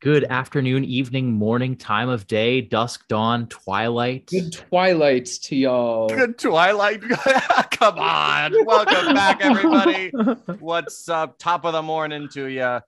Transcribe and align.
good 0.00 0.24
afternoon, 0.24 0.84
evening, 0.84 1.32
morning, 1.32 1.76
time 1.76 2.08
of 2.08 2.26
day, 2.26 2.60
dusk, 2.60 3.06
dawn, 3.08 3.46
twilight. 3.48 4.26
Good 4.26 4.52
twilights 4.52 5.38
to 5.38 5.56
y'all. 5.56 6.08
Good 6.08 6.38
Twilight. 6.38 7.02
Come 7.70 7.98
on. 7.98 8.54
Welcome 8.64 9.14
back, 9.14 9.40
everybody. 9.40 10.10
What's 10.60 11.08
up? 11.08 11.38
Top 11.38 11.64
of 11.64 11.72
the 11.72 11.82
morning 11.82 12.28
to 12.30 12.46
you. 12.46 12.80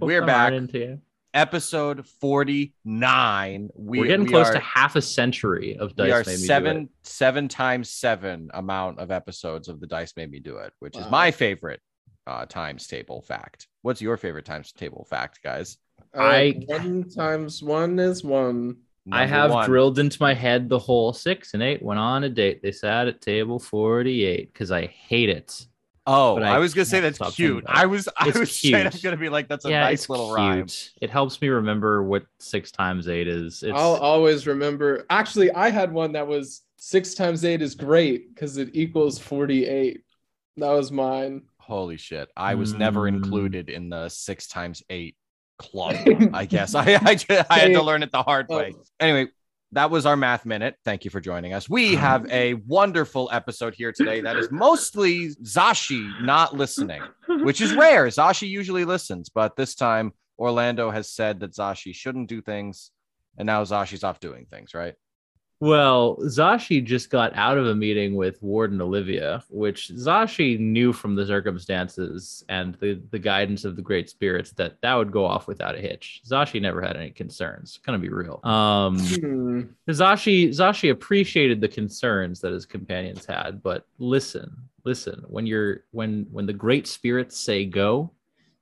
We're 0.00 0.24
back. 0.24 0.52
Into 0.52 0.78
you. 0.78 1.00
Episode 1.34 2.06
49. 2.06 3.70
We, 3.74 3.98
We're 3.98 4.06
getting 4.06 4.26
we 4.26 4.30
close 4.30 4.48
are, 4.48 4.54
to 4.54 4.60
half 4.60 4.96
a 4.96 5.02
century 5.02 5.76
of 5.78 5.96
Dice 5.96 6.06
we 6.06 6.12
are 6.12 6.18
Made 6.18 6.26
Me 6.26 6.32
Do 6.32 6.38
seven 6.38 6.76
It. 6.76 6.88
seven 7.04 7.48
times 7.48 7.90
seven 7.90 8.50
amount 8.52 8.98
of 8.98 9.10
episodes 9.10 9.68
of 9.68 9.80
the 9.80 9.86
Dice 9.86 10.12
Made 10.16 10.30
Me 10.30 10.40
Do 10.40 10.58
It, 10.58 10.74
which 10.80 10.96
is 10.96 11.08
my 11.10 11.30
favorite 11.30 11.80
uh, 12.26 12.44
times 12.46 12.86
table 12.86 13.22
fact. 13.22 13.66
What's 13.80 14.02
your 14.02 14.18
favorite 14.18 14.44
times 14.44 14.72
table 14.72 15.06
fact, 15.08 15.40
guys? 15.42 15.78
I- 16.14 16.62
one 16.66 17.08
times 17.08 17.62
one 17.62 17.98
is 17.98 18.22
one. 18.24 18.76
I 19.10 19.26
have 19.26 19.50
one. 19.50 19.68
drilled 19.68 19.98
into 19.98 20.16
my 20.20 20.32
head 20.32 20.68
the 20.68 20.78
whole 20.78 21.12
six 21.12 21.54
and 21.54 21.62
eight 21.62 21.82
went 21.82 21.98
on 21.98 22.22
a 22.24 22.28
date. 22.28 22.62
They 22.62 22.70
sat 22.70 23.08
at 23.08 23.20
table 23.20 23.58
48 23.58 24.52
because 24.52 24.70
I 24.70 24.86
hate 24.86 25.28
it. 25.28 25.66
Oh, 26.06 26.34
but 26.34 26.44
I, 26.44 26.56
I 26.56 26.58
was 26.58 26.74
gonna 26.74 26.84
say 26.84 27.00
that's 27.00 27.18
cute. 27.34 27.64
I 27.66 27.86
was 27.86 28.08
I 28.16 28.28
It's 28.28 28.38
was 28.38 28.50
straight 28.52 28.86
up 28.86 28.92
cute. 28.92 29.02
gonna 29.02 29.16
be 29.16 29.28
like, 29.28 29.48
that's 29.48 29.64
a 29.64 29.70
yeah, 29.70 29.80
nice 29.80 30.08
little 30.08 30.26
cute. 30.26 30.36
rhyme. 30.36 30.66
It 31.00 31.10
helps 31.10 31.40
me 31.40 31.48
remember 31.48 32.02
what 32.02 32.24
six 32.38 32.70
times 32.72 33.08
eight 33.08 33.26
is. 33.28 33.62
It's 33.62 33.72
I'll 33.72 33.94
always 33.96 34.46
remember. 34.46 35.04
Actually, 35.10 35.50
I 35.52 35.70
had 35.70 35.92
one 35.92 36.12
that 36.12 36.26
was 36.26 36.62
six 36.76 37.14
times 37.14 37.44
eight 37.44 37.62
is 37.62 37.74
great 37.76 38.34
because 38.34 38.56
it 38.56 38.70
equals 38.72 39.18
48. 39.18 40.02
That 40.58 40.70
was 40.70 40.90
mine. 40.92 41.42
Holy 41.58 41.96
shit. 41.96 42.28
I 42.36 42.54
was 42.56 42.74
never 42.74 43.02
Mm. 43.02 43.08
included 43.16 43.70
in 43.70 43.88
the 43.88 44.08
six 44.08 44.48
times 44.48 44.82
eight 44.90 45.16
club, 45.62 45.96
I 46.32 46.44
guess. 46.44 46.74
I, 46.76 46.94
I, 46.94 47.18
I 47.48 47.58
had 47.58 47.72
to 47.72 47.82
learn 47.82 48.02
it 48.02 48.12
the 48.12 48.22
hard 48.22 48.46
oh. 48.50 48.58
way. 48.58 48.74
Anyway, 49.00 49.30
that 49.72 49.90
was 49.90 50.04
our 50.04 50.16
math 50.16 50.44
minute. 50.44 50.76
Thank 50.84 51.04
you 51.04 51.10
for 51.10 51.20
joining 51.20 51.54
us. 51.54 51.68
We 51.68 51.92
mm-hmm. 51.92 52.00
have 52.00 52.30
a 52.30 52.54
wonderful 52.54 53.30
episode 53.32 53.74
here 53.74 53.92
today 53.92 54.20
that 54.20 54.36
is 54.36 54.50
mostly 54.50 55.30
Zashi 55.36 56.10
not 56.22 56.54
listening, 56.54 57.02
which 57.26 57.60
is 57.60 57.74
rare. 57.76 58.06
Zashi 58.06 58.48
usually 58.48 58.84
listens, 58.84 59.30
but 59.30 59.56
this 59.56 59.74
time 59.74 60.12
Orlando 60.38 60.90
has 60.90 61.08
said 61.08 61.40
that 61.40 61.52
Zashi 61.52 61.94
shouldn't 61.94 62.28
do 62.28 62.42
things. 62.42 62.90
And 63.38 63.46
now 63.46 63.64
Zashi's 63.64 64.04
off 64.04 64.20
doing 64.20 64.46
things, 64.50 64.74
right? 64.74 64.94
Well, 65.62 66.16
Zashi 66.22 66.84
just 66.84 67.08
got 67.08 67.32
out 67.36 67.56
of 67.56 67.68
a 67.68 67.74
meeting 67.76 68.16
with 68.16 68.42
Warden 68.42 68.80
Olivia, 68.80 69.44
which 69.48 69.92
Zashi 69.94 70.58
knew 70.58 70.92
from 70.92 71.14
the 71.14 71.24
circumstances 71.24 72.44
and 72.48 72.74
the, 72.80 73.00
the 73.12 73.20
guidance 73.20 73.64
of 73.64 73.76
the 73.76 73.82
great 73.82 74.10
spirits 74.10 74.50
that 74.54 74.80
that 74.82 74.92
would 74.94 75.12
go 75.12 75.24
off 75.24 75.46
without 75.46 75.76
a 75.76 75.80
hitch. 75.80 76.20
Zashi 76.28 76.60
never 76.60 76.82
had 76.82 76.96
any 76.96 77.10
concerns. 77.10 77.78
Gonna 77.86 78.00
be 78.00 78.08
real. 78.08 78.40
Um, 78.42 78.98
Hmm. 78.98 79.60
Zashi 79.88 80.48
Zashi 80.48 80.90
appreciated 80.90 81.60
the 81.60 81.68
concerns 81.68 82.40
that 82.40 82.52
his 82.52 82.66
companions 82.66 83.24
had, 83.24 83.62
but 83.62 83.86
listen, 84.00 84.50
listen. 84.82 85.22
When 85.28 85.46
you're 85.46 85.84
when 85.92 86.26
when 86.32 86.46
the 86.46 86.52
great 86.52 86.88
spirits 86.88 87.38
say 87.38 87.66
go, 87.66 88.10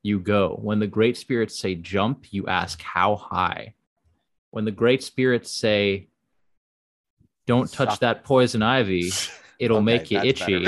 you 0.03 0.21
go. 0.21 0.59
When 0.61 0.81
the 0.81 0.87
great 0.87 1.17
spirits 1.17 1.59
say 1.59 1.77
jump, 1.77 2.31
you 2.31 2.47
ask 2.47 2.83
how 2.83 3.17
high. 3.17 3.73
When 4.51 4.67
the 4.67 4.71
great 4.71 5.03
spirits 5.03 5.51
say 5.51 6.09
don't 7.51 7.73
touch 7.73 7.89
Stop. 7.89 8.01
that 8.01 8.25
poison 8.25 8.63
ivy, 8.63 9.11
it'll 9.59 9.79
Okay, 9.79 9.85
make 9.85 10.11
you 10.11 10.21
itchy. 10.21 10.67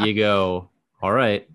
you 0.00 0.14
go, 0.14 0.68
all 1.00 1.12
right. 1.12 1.48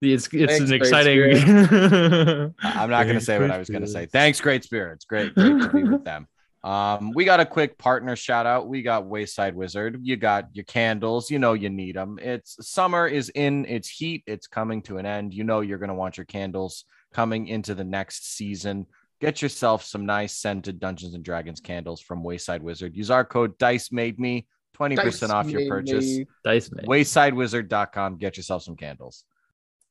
It's 0.00 0.28
it's 0.32 0.52
Thanks, 0.58 0.70
an 0.70 0.76
exciting. 0.76 1.32
I'm 2.62 2.90
not 2.90 3.04
going 3.04 3.18
to 3.18 3.20
say 3.20 3.38
what 3.40 3.50
I 3.50 3.58
was 3.58 3.68
going 3.68 3.82
to 3.82 3.88
say. 3.88 4.06
Thanks, 4.06 4.40
great 4.40 4.62
spirits. 4.64 5.04
Great, 5.04 5.34
great 5.34 5.60
to 5.60 5.68
be 5.70 5.82
with 5.84 6.04
them. 6.04 6.28
Um, 6.64 7.12
we 7.14 7.24
got 7.24 7.40
a 7.40 7.46
quick 7.46 7.78
partner 7.78 8.14
shout 8.16 8.46
out. 8.46 8.68
We 8.68 8.82
got 8.82 9.06
Wayside 9.06 9.54
Wizard. 9.54 10.00
You 10.02 10.16
got 10.16 10.48
your 10.54 10.64
candles. 10.64 11.30
You 11.30 11.38
know 11.38 11.52
you 11.52 11.70
need 11.70 11.96
them. 11.96 12.18
It's 12.20 12.56
summer 12.68 13.06
is 13.06 13.28
in 13.30 13.64
its 13.66 13.88
heat. 13.88 14.22
It's 14.26 14.46
coming 14.46 14.82
to 14.82 14.98
an 14.98 15.06
end. 15.06 15.34
You 15.34 15.44
know 15.44 15.60
you're 15.60 15.78
going 15.78 15.88
to 15.88 15.94
want 15.94 16.16
your 16.16 16.26
candles 16.26 16.84
coming 17.12 17.46
into 17.48 17.74
the 17.74 17.84
next 17.84 18.36
season. 18.36 18.86
Get 19.20 19.42
yourself 19.42 19.84
some 19.84 20.06
nice 20.06 20.34
scented 20.34 20.78
Dungeons 20.78 21.14
and 21.14 21.24
Dragons 21.24 21.60
candles 21.60 22.00
from 22.00 22.22
Wayside 22.22 22.62
Wizard. 22.62 22.94
Use 22.96 23.10
our 23.10 23.24
code 23.24 23.58
Dice 23.58 23.90
Made 23.90 24.18
Me, 24.20 24.46
20% 24.78 24.96
Dice 24.96 25.22
off 25.24 25.50
your 25.50 25.68
purchase. 25.68 26.04
me- 26.18 26.26
Dice 26.44 26.70
mate. 26.70 26.86
Waysidewizard.com. 26.86 28.18
Get 28.18 28.36
yourself 28.36 28.62
some 28.62 28.76
candles. 28.76 29.24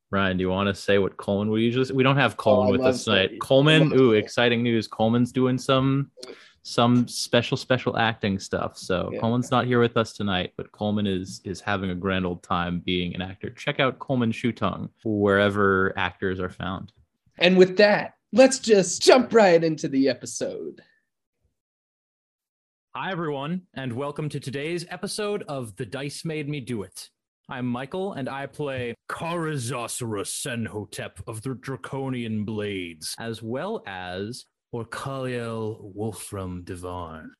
Ryan, 0.09 0.37
do 0.37 0.41
you 0.43 0.49
want 0.49 0.67
to 0.67 0.73
say 0.75 0.99
what 0.99 1.17
Coleman 1.17 1.49
would 1.49 1.61
usually? 1.61 1.93
We 1.93 2.03
don't 2.03 2.15
have 2.15 2.33
oh, 2.33 2.35
Coleman 2.37 2.67
Oh, 2.69 2.71
with 2.71 2.81
us 2.81 3.03
tonight. 3.03 3.39
Coleman. 3.41 3.79
Coleman, 3.89 3.97
ooh, 3.97 4.01
Coleman. 4.03 4.23
exciting 4.23 4.63
news! 4.63 4.87
Coleman's 4.87 5.33
doing 5.33 5.57
some 5.57 6.11
some 6.63 7.07
special 7.09 7.57
special 7.57 7.97
acting 7.97 8.39
stuff. 8.39 8.77
So 8.77 9.09
Yeah. 9.11 9.19
Coleman's 9.19 9.51
not 9.51 9.65
here 9.65 9.81
with 9.81 9.97
us 9.97 10.13
tonight, 10.13 10.53
but 10.55 10.71
Coleman 10.71 11.07
is 11.07 11.41
is 11.43 11.59
having 11.59 11.89
a 11.89 11.95
grand 11.95 12.25
old 12.25 12.41
time 12.43 12.79
being 12.79 13.13
an 13.15 13.21
actor. 13.21 13.49
Check 13.49 13.81
out 13.81 13.99
Coleman 13.99 14.31
Shutung 14.31 14.89
wherever 15.03 15.93
actors 15.97 16.39
are 16.39 16.49
found. 16.49 16.93
And 17.37 17.57
with 17.57 17.75
that, 17.77 18.13
let's 18.37 18.59
just 18.59 19.01
jump 19.01 19.33
right 19.33 19.63
into 19.63 19.87
the 19.87 20.07
episode. 20.07 20.83
Hi, 22.95 23.11
everyone, 23.11 23.63
and 23.73 23.91
welcome 23.93 24.29
to 24.29 24.39
today's 24.39 24.85
episode 24.91 25.43
of 25.47 25.75
The 25.75 25.87
Dice 25.87 26.23
Made 26.23 26.47
Me 26.47 26.59
Do 26.59 26.83
It. 26.83 27.09
I'm 27.49 27.65
Michael, 27.65 28.13
and 28.13 28.29
I 28.29 28.45
play 28.45 28.93
Karazasura 29.09 30.27
Senhotep 30.27 31.19
of 31.25 31.41
the 31.41 31.55
Draconian 31.55 32.45
Blades, 32.45 33.15
as 33.17 33.41
well 33.41 33.81
as 33.87 34.45
Orkaliel 34.71 35.79
Wolfram 35.95 36.61
Devon. 36.63 37.31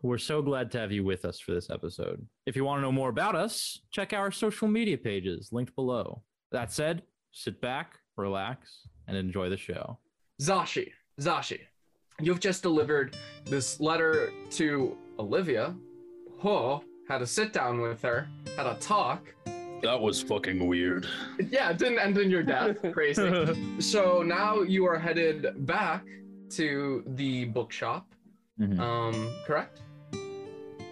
We're 0.00 0.16
so 0.16 0.40
glad 0.40 0.70
to 0.70 0.78
have 0.78 0.90
you 0.90 1.04
with 1.04 1.26
us 1.26 1.38
for 1.38 1.52
this 1.52 1.68
episode. 1.68 2.26
If 2.46 2.56
you 2.56 2.64
want 2.64 2.78
to 2.78 2.82
know 2.82 2.92
more 2.92 3.10
about 3.10 3.34
us, 3.34 3.78
check 3.90 4.14
our 4.14 4.30
social 4.30 4.68
media 4.68 4.96
pages 4.96 5.50
linked 5.52 5.74
below. 5.74 6.22
That 6.50 6.72
said, 6.72 7.02
sit 7.30 7.60
back, 7.60 7.98
relax, 8.16 8.88
and 9.06 9.18
enjoy 9.18 9.50
the 9.50 9.58
show. 9.58 9.98
Zashi, 10.40 10.90
Zashi, 11.20 11.60
you've 12.18 12.40
just 12.40 12.62
delivered 12.62 13.14
this 13.44 13.78
letter 13.78 14.32
to 14.52 14.96
Olivia. 15.18 15.74
Ho 16.38 16.82
had 17.08 17.20
a 17.20 17.26
sit 17.26 17.52
down 17.52 17.82
with 17.82 18.00
her, 18.00 18.26
had 18.56 18.66
a 18.66 18.74
talk. 18.80 19.34
That 19.82 20.00
was 20.00 20.22
fucking 20.22 20.66
weird. 20.66 21.06
Yeah, 21.50 21.70
it 21.70 21.78
didn't 21.78 21.98
end 21.98 22.16
in 22.16 22.30
your 22.30 22.42
death. 22.42 22.78
Crazy. 22.92 23.80
so 23.80 24.22
now 24.22 24.62
you 24.62 24.86
are 24.86 24.98
headed 24.98 25.66
back 25.66 26.06
to 26.50 27.04
the 27.06 27.44
bookshop. 27.46 28.06
Um, 28.78 29.34
correct? 29.46 29.82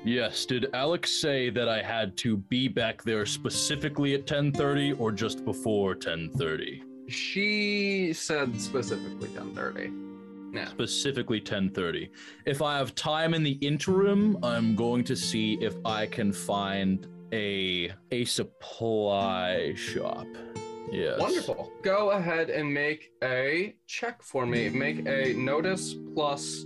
Yes, 0.05 0.47
did 0.47 0.69
Alex 0.75 1.21
say 1.21 1.51
that 1.51 1.69
I 1.69 1.83
had 1.83 2.17
to 2.19 2.37
be 2.37 2.69
back 2.69 3.03
there 3.03 3.27
specifically 3.27 4.15
at 4.15 4.27
10:30 4.27 4.99
or 4.99 5.11
just 5.13 5.45
before 5.45 5.95
10:30? 5.95 6.88
She 7.09 8.13
said 8.13 8.61
specifically 8.61 9.29
10:30. 9.29 10.55
Yeah. 10.55 10.69
Specifically 10.69 11.41
10:30. 11.41 12.11
If 12.47 12.63
I 12.63 12.79
have 12.79 12.95
time 12.95 13.35
in 13.35 13.43
the 13.43 13.59
interim, 13.61 14.39
I'm 14.43 14.75
going 14.77 15.05
to 15.05 15.17
see 15.17 15.59
if 15.61 15.75
I 15.85 16.07
can 16.07 16.33
find 16.33 17.07
a 17.33 17.93
a 18.11 18.25
supply 18.25 19.75
shop. 19.75 20.27
Yes. 20.91 21.19
Wonderful. 21.19 21.71
Go 21.83 22.11
ahead 22.13 22.49
and 22.49 22.73
make 22.73 23.11
a 23.23 23.77
check 23.87 24.23
for 24.23 24.47
me. 24.47 24.71
Make 24.71 25.07
a 25.07 25.35
notice 25.35 25.95
plus 26.15 26.65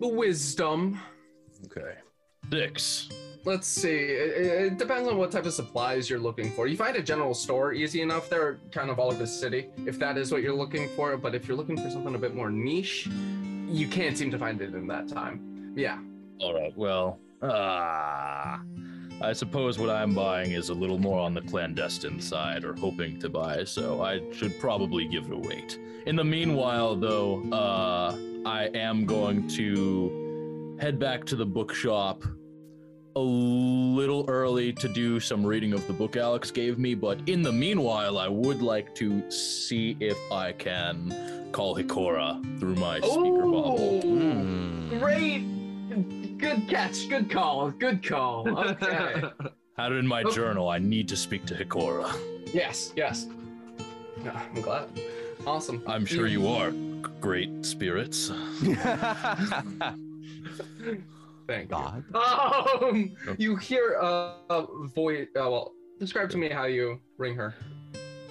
the 0.00 0.08
wisdom. 0.08 0.98
Okay. 1.66 1.96
6. 2.50 3.08
Let's 3.46 3.68
see. 3.68 3.90
It, 3.90 4.72
it 4.72 4.78
depends 4.78 5.06
on 5.06 5.18
what 5.18 5.30
type 5.30 5.44
of 5.44 5.52
supplies 5.52 6.08
you're 6.08 6.18
looking 6.18 6.50
for. 6.50 6.66
You 6.66 6.78
find 6.78 6.96
a 6.96 7.02
general 7.02 7.34
store 7.34 7.74
easy 7.74 8.00
enough. 8.00 8.30
They're 8.30 8.58
kind 8.70 8.88
of 8.88 8.98
all 8.98 9.08
over 9.08 9.18
the 9.18 9.26
city, 9.26 9.68
if 9.84 9.98
that 9.98 10.16
is 10.16 10.32
what 10.32 10.42
you're 10.42 10.54
looking 10.54 10.88
for. 10.96 11.14
But 11.18 11.34
if 11.34 11.46
you're 11.46 11.56
looking 11.56 11.76
for 11.76 11.90
something 11.90 12.14
a 12.14 12.18
bit 12.18 12.34
more 12.34 12.50
niche, 12.50 13.06
you 13.68 13.86
can't 13.86 14.16
seem 14.16 14.30
to 14.30 14.38
find 14.38 14.62
it 14.62 14.74
in 14.74 14.86
that 14.86 15.08
time. 15.08 15.74
Yeah. 15.76 15.98
All 16.40 16.54
right. 16.54 16.74
Well, 16.74 17.18
ah, 17.42 18.62
I 19.20 19.32
suppose 19.34 19.78
what 19.78 19.90
I'm 19.90 20.14
buying 20.14 20.52
is 20.52 20.70
a 20.70 20.74
little 20.74 20.98
more 20.98 21.20
on 21.20 21.34
the 21.34 21.42
clandestine 21.42 22.20
side, 22.20 22.64
or 22.64 22.72
hoping 22.74 23.18
to 23.20 23.28
buy. 23.28 23.64
So 23.64 24.02
I 24.02 24.22
should 24.32 24.58
probably 24.58 25.06
give 25.06 25.26
it 25.26 25.32
a 25.32 25.36
wait. 25.38 25.78
In 26.06 26.16
the 26.16 26.24
meanwhile, 26.24 26.96
though, 26.96 27.42
uh, 27.52 28.16
I 28.46 28.70
am 28.74 29.04
going 29.04 29.46
to 29.48 30.76
head 30.80 30.98
back 30.98 31.26
to 31.26 31.36
the 31.36 31.46
bookshop 31.46 32.24
a 33.16 33.20
little 33.20 34.24
early 34.28 34.72
to 34.72 34.88
do 34.88 35.20
some 35.20 35.44
reading 35.46 35.72
of 35.72 35.86
the 35.86 35.92
book 35.92 36.16
Alex 36.16 36.50
gave 36.50 36.78
me, 36.78 36.94
but 36.94 37.20
in 37.28 37.42
the 37.42 37.52
meanwhile, 37.52 38.18
I 38.18 38.26
would 38.28 38.60
like 38.60 38.94
to 38.96 39.30
see 39.30 39.96
if 40.00 40.18
I 40.32 40.52
can 40.52 41.48
call 41.52 41.76
Hikora 41.76 42.42
through 42.58 42.74
my 42.74 42.98
speaker 43.00 43.42
bubble. 43.42 44.00
Hmm. 44.02 44.98
Great. 44.98 45.44
Good 46.38 46.66
catch. 46.68 47.08
Good 47.08 47.30
call. 47.30 47.70
Good 47.70 48.02
call. 48.06 48.48
Okay. 48.58 49.22
Had 49.76 49.92
it 49.92 49.96
in 49.96 50.06
my 50.06 50.22
Oh. 50.24 50.30
journal. 50.30 50.68
I 50.68 50.78
need 50.78 51.08
to 51.08 51.16
speak 51.16 51.44
to 51.46 51.54
Hikora. 51.54 52.12
yes. 52.52 52.92
Yes. 52.96 53.26
I'm 54.24 54.60
glad. 54.62 54.88
Awesome. 55.46 55.82
I'm 55.86 56.04
sure 56.06 56.26
you 56.26 56.48
are 56.48 56.72
great 57.20 57.64
spirits. 57.64 58.30
Thank 61.46 61.70
God. 61.70 62.04
you. 62.12 62.20
Um, 62.20 63.16
you 63.38 63.56
hear 63.56 63.94
a, 64.00 64.36
a 64.50 64.66
voice. 64.94 65.28
Uh, 65.36 65.50
well, 65.50 65.72
describe 65.98 66.30
to 66.30 66.38
me 66.38 66.48
how 66.48 66.64
you 66.64 67.00
ring 67.18 67.34
her. 67.34 67.54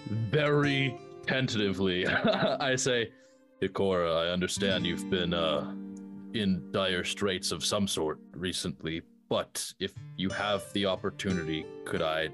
Very 0.08 0.98
tentatively, 1.26 2.08
I 2.08 2.76
say, 2.76 3.12
Hikora, 3.62 4.28
I 4.28 4.30
understand 4.30 4.86
you've 4.86 5.10
been 5.10 5.34
uh, 5.34 5.74
in 6.34 6.72
dire 6.72 7.04
straits 7.04 7.52
of 7.52 7.64
some 7.64 7.88
sort 7.88 8.20
recently, 8.34 9.02
but 9.30 9.72
if 9.80 9.94
you 10.18 10.30
have 10.30 10.64
the 10.74 10.86
opportunity, 10.86 11.66
could 11.86 12.02
I 12.02 12.30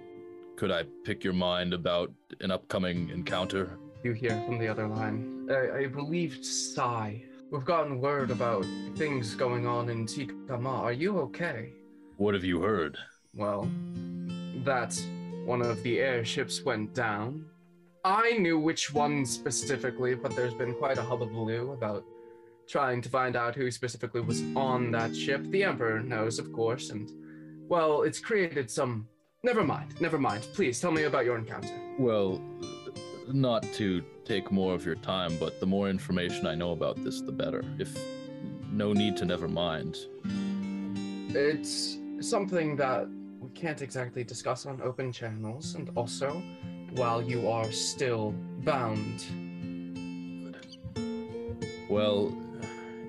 could 0.58 0.72
I 0.72 0.84
pick 1.06 1.24
your 1.24 1.34
mind 1.34 1.74
about 1.74 2.12
an 2.42 2.52
upcoming 2.52 3.10
encounter? 3.10 3.78
You 4.04 4.12
hear 4.12 4.32
from 4.46 4.60
the 4.60 4.68
other 4.68 4.88
line. 4.88 5.48
I, 5.50 5.84
I 5.84 5.88
believe 5.88 6.44
Sai. 6.44 7.24
We've 7.52 7.66
gotten 7.66 8.00
word 8.00 8.30
about 8.30 8.64
things 8.96 9.34
going 9.34 9.66
on 9.66 9.90
in 9.90 10.06
Tikama. 10.06 10.70
Are 10.70 10.94
you 10.94 11.18
okay? 11.22 11.74
What 12.18 12.36
have 12.36 12.44
you 12.44 12.62
heard? 12.62 12.96
Well, 13.34 13.68
that 14.66 14.96
one 15.46 15.64
of 15.64 15.82
the 15.82 16.00
airships 16.00 16.64
went 16.64 16.94
down. 16.94 17.46
I 18.06 18.34
knew 18.34 18.60
which 18.60 18.94
one 18.94 19.26
specifically, 19.26 20.14
but 20.14 20.36
there's 20.36 20.54
been 20.54 20.76
quite 20.76 21.00
a 21.00 21.02
hullabaloo 21.02 21.72
about 21.72 22.04
trying 22.68 23.02
to 23.02 23.10
find 23.10 23.36
out 23.36 23.56
who 23.56 23.72
specifically 23.72 24.22
was 24.22 24.44
on 24.56 24.92
that 24.92 25.16
ship. 25.16 25.44
The 25.46 25.64
Emperor 25.64 26.02
knows, 26.02 26.38
of 26.38 26.54
course, 26.54 26.92
and 26.92 27.12
well, 27.68 28.04
it's 28.04 28.20
created 28.20 28.70
some. 28.70 29.08
Never 29.42 29.64
mind, 29.64 30.00
never 30.00 30.20
mind. 30.20 30.48
Please 30.54 30.80
tell 30.80 30.92
me 30.92 31.04
about 31.04 31.26
your 31.26 31.38
encounter. 31.38 31.74
Well, 31.98 32.40
not 33.34 33.64
to 33.74 34.04
take 34.26 34.52
more 34.52 34.74
of 34.74 34.86
your 34.86 34.96
time, 34.96 35.38
but 35.40 35.60
the 35.60 35.66
more 35.66 35.90
information 35.90 36.46
I 36.48 36.56
know 36.56 36.72
about 36.72 37.04
this, 37.04 37.22
the 37.22 37.32
better. 37.32 37.64
If 37.78 37.98
no 38.72 38.94
need 38.94 39.18
to 39.18 39.26
never 39.26 39.48
mind. 39.48 39.98
It's 41.36 41.98
something 42.22 42.76
that 42.78 43.08
we 43.40 43.50
can't 43.50 43.82
exactly 43.82 44.24
discuss 44.24 44.66
on 44.66 44.82
open 44.82 45.12
channels, 45.12 45.76
and 45.76 45.90
also 45.96 46.42
while 46.96 47.22
you 47.22 47.50
are 47.50 47.72
still 47.72 48.34
bound. 48.64 49.26
Well, 51.90 52.36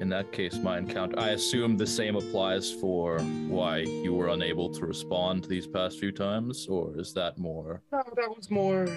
in 0.01 0.09
that 0.09 0.33
case, 0.33 0.57
my 0.57 0.79
encounter. 0.79 1.19
I 1.19 1.31
assume 1.31 1.77
the 1.77 1.87
same 1.87 2.17
applies 2.17 2.73
for 2.73 3.19
why 3.49 3.79
you 3.79 4.15
were 4.15 4.29
unable 4.29 4.71
to 4.71 4.87
respond 4.87 5.45
these 5.45 5.67
past 5.67 5.99
few 5.99 6.11
times, 6.11 6.67
or 6.67 6.99
is 6.99 7.13
that 7.15 7.37
more? 7.37 7.83
No, 7.93 8.03
that 8.17 8.35
was 8.35 8.51
more. 8.51 8.89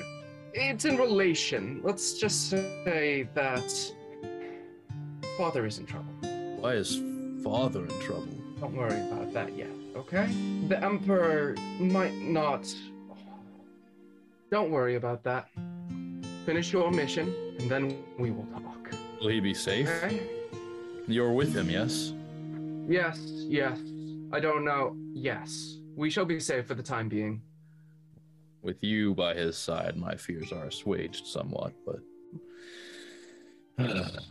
It's 0.56 0.86
in 0.86 0.98
relation. 0.98 1.82
Let's 1.84 2.20
just 2.20 2.50
say 2.50 3.28
that 3.34 3.94
father 5.36 5.66
is 5.66 5.80
in 5.80 5.86
trouble. 5.88 6.14
Why 6.60 6.74
is 6.74 7.02
father 7.44 7.82
in 7.82 8.00
trouble? 8.00 8.28
Don't 8.60 8.76
worry 8.76 9.02
about 9.08 9.34
that 9.34 9.58
yet, 9.58 9.72
okay? 9.96 10.28
The 10.68 10.82
Emperor 10.84 11.56
might 11.80 12.14
not. 12.16 12.72
Don't 14.52 14.70
worry 14.70 14.96
about 14.96 15.24
that. 15.24 15.50
Finish 16.46 16.72
your 16.72 16.92
mission, 16.92 17.34
and 17.60 17.70
then 17.70 18.04
we 18.20 18.30
will 18.30 18.46
talk. 18.54 18.94
Will 19.20 19.30
he 19.30 19.40
be 19.40 19.56
safe? 19.56 19.90
Okay? 20.04 20.22
You're 21.08 21.34
with 21.34 21.56
him, 21.56 21.70
yes? 21.70 22.14
Yes, 22.88 23.20
yes. 23.48 23.80
I 24.32 24.40
don't 24.40 24.64
know. 24.64 24.96
Yes. 25.14 25.80
We 25.96 26.12
shall 26.12 26.26
be 26.26 26.40
safe 26.40 26.68
for 26.68 26.76
the 26.76 26.84
time 26.84 27.10
being. 27.10 27.42
With 28.64 28.82
you 28.82 29.14
by 29.14 29.34
his 29.34 29.58
side, 29.58 29.98
my 29.98 30.16
fears 30.16 30.54
are 30.54 30.66
assuaged 30.66 31.28
somewhat, 31.28 31.74
but. 31.86 32.00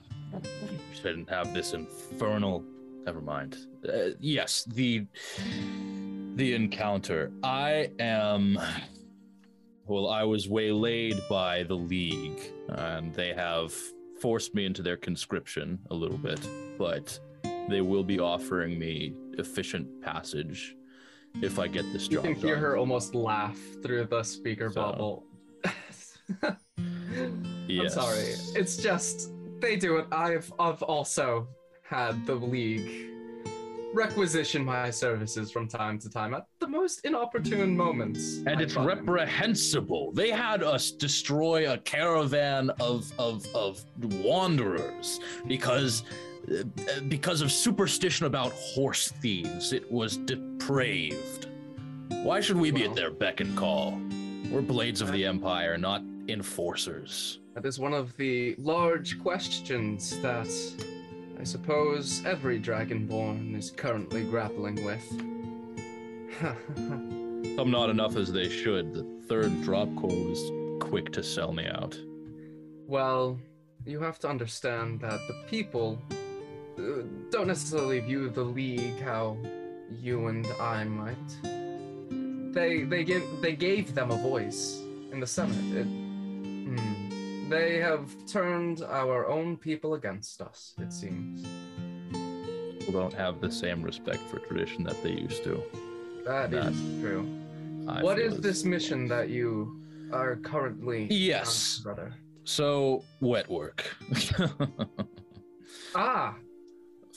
shouldn't 0.95 1.29
have 1.29 1.53
this 1.53 1.75
infernal. 1.75 2.65
Never 3.05 3.21
mind. 3.21 3.59
Uh, 3.87 4.11
yes, 4.21 4.65
the 4.65 5.07
the 6.37 6.55
encounter. 6.55 7.31
I 7.43 7.91
am. 7.99 8.59
Well, 9.87 10.09
I 10.09 10.23
was 10.23 10.49
waylaid 10.49 11.21
by 11.29 11.65
the 11.65 11.75
League, 11.75 12.41
and 12.69 13.13
they 13.13 13.35
have 13.35 13.75
forced 14.21 14.55
me 14.55 14.65
into 14.65 14.81
their 14.81 14.97
conscription 14.97 15.79
a 15.91 15.95
little 15.95 16.17
bit, 16.17 16.41
but 16.79 17.19
they 17.69 17.81
will 17.81 18.05
be 18.05 18.19
offering 18.21 18.79
me 18.79 19.15
efficient 19.39 20.01
passage 20.01 20.77
if 21.41 21.59
I 21.59 21.67
get 21.69 21.91
this 21.93 22.09
You 22.09 22.17
job 22.17 22.25
can 22.25 22.35
hear 22.35 22.55
done. 22.55 22.63
her 22.65 22.77
almost 22.77 23.15
laugh 23.15 23.59
through 23.83 24.05
the 24.07 24.23
speaker 24.23 24.71
So- 24.71 24.83
bubble. 24.83 25.25
I'm 26.79 27.89
sorry. 27.89 28.35
It's 28.55 28.77
just 28.77 29.31
they 29.61 29.77
do 29.77 29.97
it. 29.97 30.07
I've 30.13 30.53
I've 30.59 30.83
also 30.83 31.47
had 31.85 32.27
the 32.27 32.35
league 32.35 33.09
requisition 33.95 34.65
my 34.65 34.89
services 34.91 35.51
from 35.53 35.69
time 35.69 35.99
to 35.99 36.09
time 36.09 36.33
at 36.33 36.47
the 36.61 36.67
most 36.67 37.05
inopportune 37.05 37.77
moments. 37.77 38.39
And 38.47 38.59
I 38.59 38.63
it's 38.63 38.73
find. 38.75 38.87
reprehensible. 38.87 40.13
They 40.13 40.31
had 40.31 40.63
us 40.63 40.91
destroy 40.91 41.71
a 41.73 41.79
caravan 41.79 42.71
of 42.81 43.13
of 43.19 43.47
of 43.55 43.85
wanderers 44.25 45.21
because 45.47 46.05
uh, 46.51 46.63
because 47.09 47.41
of 47.43 47.53
superstition 47.53 48.27
about 48.27 48.53
horse 48.53 49.09
thieves. 49.21 49.73
It 49.73 49.91
was 49.93 50.17
depraved. 50.67 51.49
Why 52.23 52.41
should 52.41 52.57
we 52.57 52.71
be 52.71 52.83
Well- 52.83 52.91
at 52.91 52.97
their 52.97 53.11
beck 53.11 53.41
and 53.41 53.57
call? 53.57 54.01
We're 54.51 54.63
blades 54.63 55.01
of 55.01 55.11
the 55.13 55.25
empire, 55.25 55.77
not 55.77 56.03
enforcers. 56.29 57.41
That 57.55 57.67
is 57.67 57.79
one 57.81 57.93
of 57.93 58.17
the 58.17 58.55
large 58.59 59.19
questions 59.19 60.19
that 60.21 60.49
I 61.41 61.45
suppose 61.45 62.25
every 62.25 62.61
dragonborn 62.61 63.57
is 63.57 63.71
currently 63.73 64.23
grappling 64.25 64.85
with. 64.85 65.05
Some 67.57 67.71
not 67.71 67.91
enough 67.91 68.17
as 68.17 68.33
they 68.33 68.49
should. 68.49 68.95
The 68.95 69.05
third 69.27 69.63
drop 69.63 69.89
core 69.97 70.11
was 70.29 70.53
quick 70.81 71.11
to 71.13 71.23
sell 71.23 71.53
me 71.53 71.67
out. 71.67 71.99
Well, 72.87 73.39
you 73.85 74.01
have 74.01 74.19
to 74.21 74.29
understand 74.29 75.01
that 75.01 75.19
the 75.27 75.35
people 75.49 76.01
uh, 76.79 77.03
don't 77.31 77.49
necessarily 77.49 78.01
view 78.01 78.29
the 78.29 78.45
league 78.45 79.01
how 79.01 79.37
you 80.01 80.27
and 80.29 80.47
I 80.61 80.85
might. 80.85 81.17
They 82.53 82.83
they 82.85 83.05
give 83.05 83.25
they 83.41 83.55
gave 83.57 83.95
them 83.95 84.11
a 84.11 84.17
voice 84.17 84.81
in 85.13 85.21
the 85.21 85.27
Senate. 85.27 85.77
It, 85.77 85.85
hmm. 85.87 87.49
They 87.49 87.79
have 87.79 88.15
turned 88.27 88.83
our 88.83 89.27
own 89.29 89.57
people 89.57 89.95
against 89.95 90.41
us. 90.41 90.75
It 90.79 90.93
seems 90.93 91.45
People 92.79 93.01
don't 93.01 93.15
have 93.15 93.41
the 93.41 93.51
same 93.51 93.83
respect 93.83 94.19
for 94.31 94.39
tradition 94.41 94.83
that 94.85 95.01
they 95.03 95.13
used 95.13 95.45
to. 95.45 95.63
that 96.25 96.51
That- 96.51 96.73
is 96.73 96.81
true. 97.01 97.27
I 97.89 98.03
what 98.03 98.19
is 98.19 98.39
this 98.41 98.65
mission 98.65 99.09
that 99.09 99.29
you 99.29 99.81
are 100.13 100.37
currently? 100.37 101.07
Yes. 101.11 101.79
on, 101.79 101.83
brother. 101.85 102.15
So 102.45 103.05
wet 103.21 103.49
work. 103.51 103.85
Ah. 105.95 106.35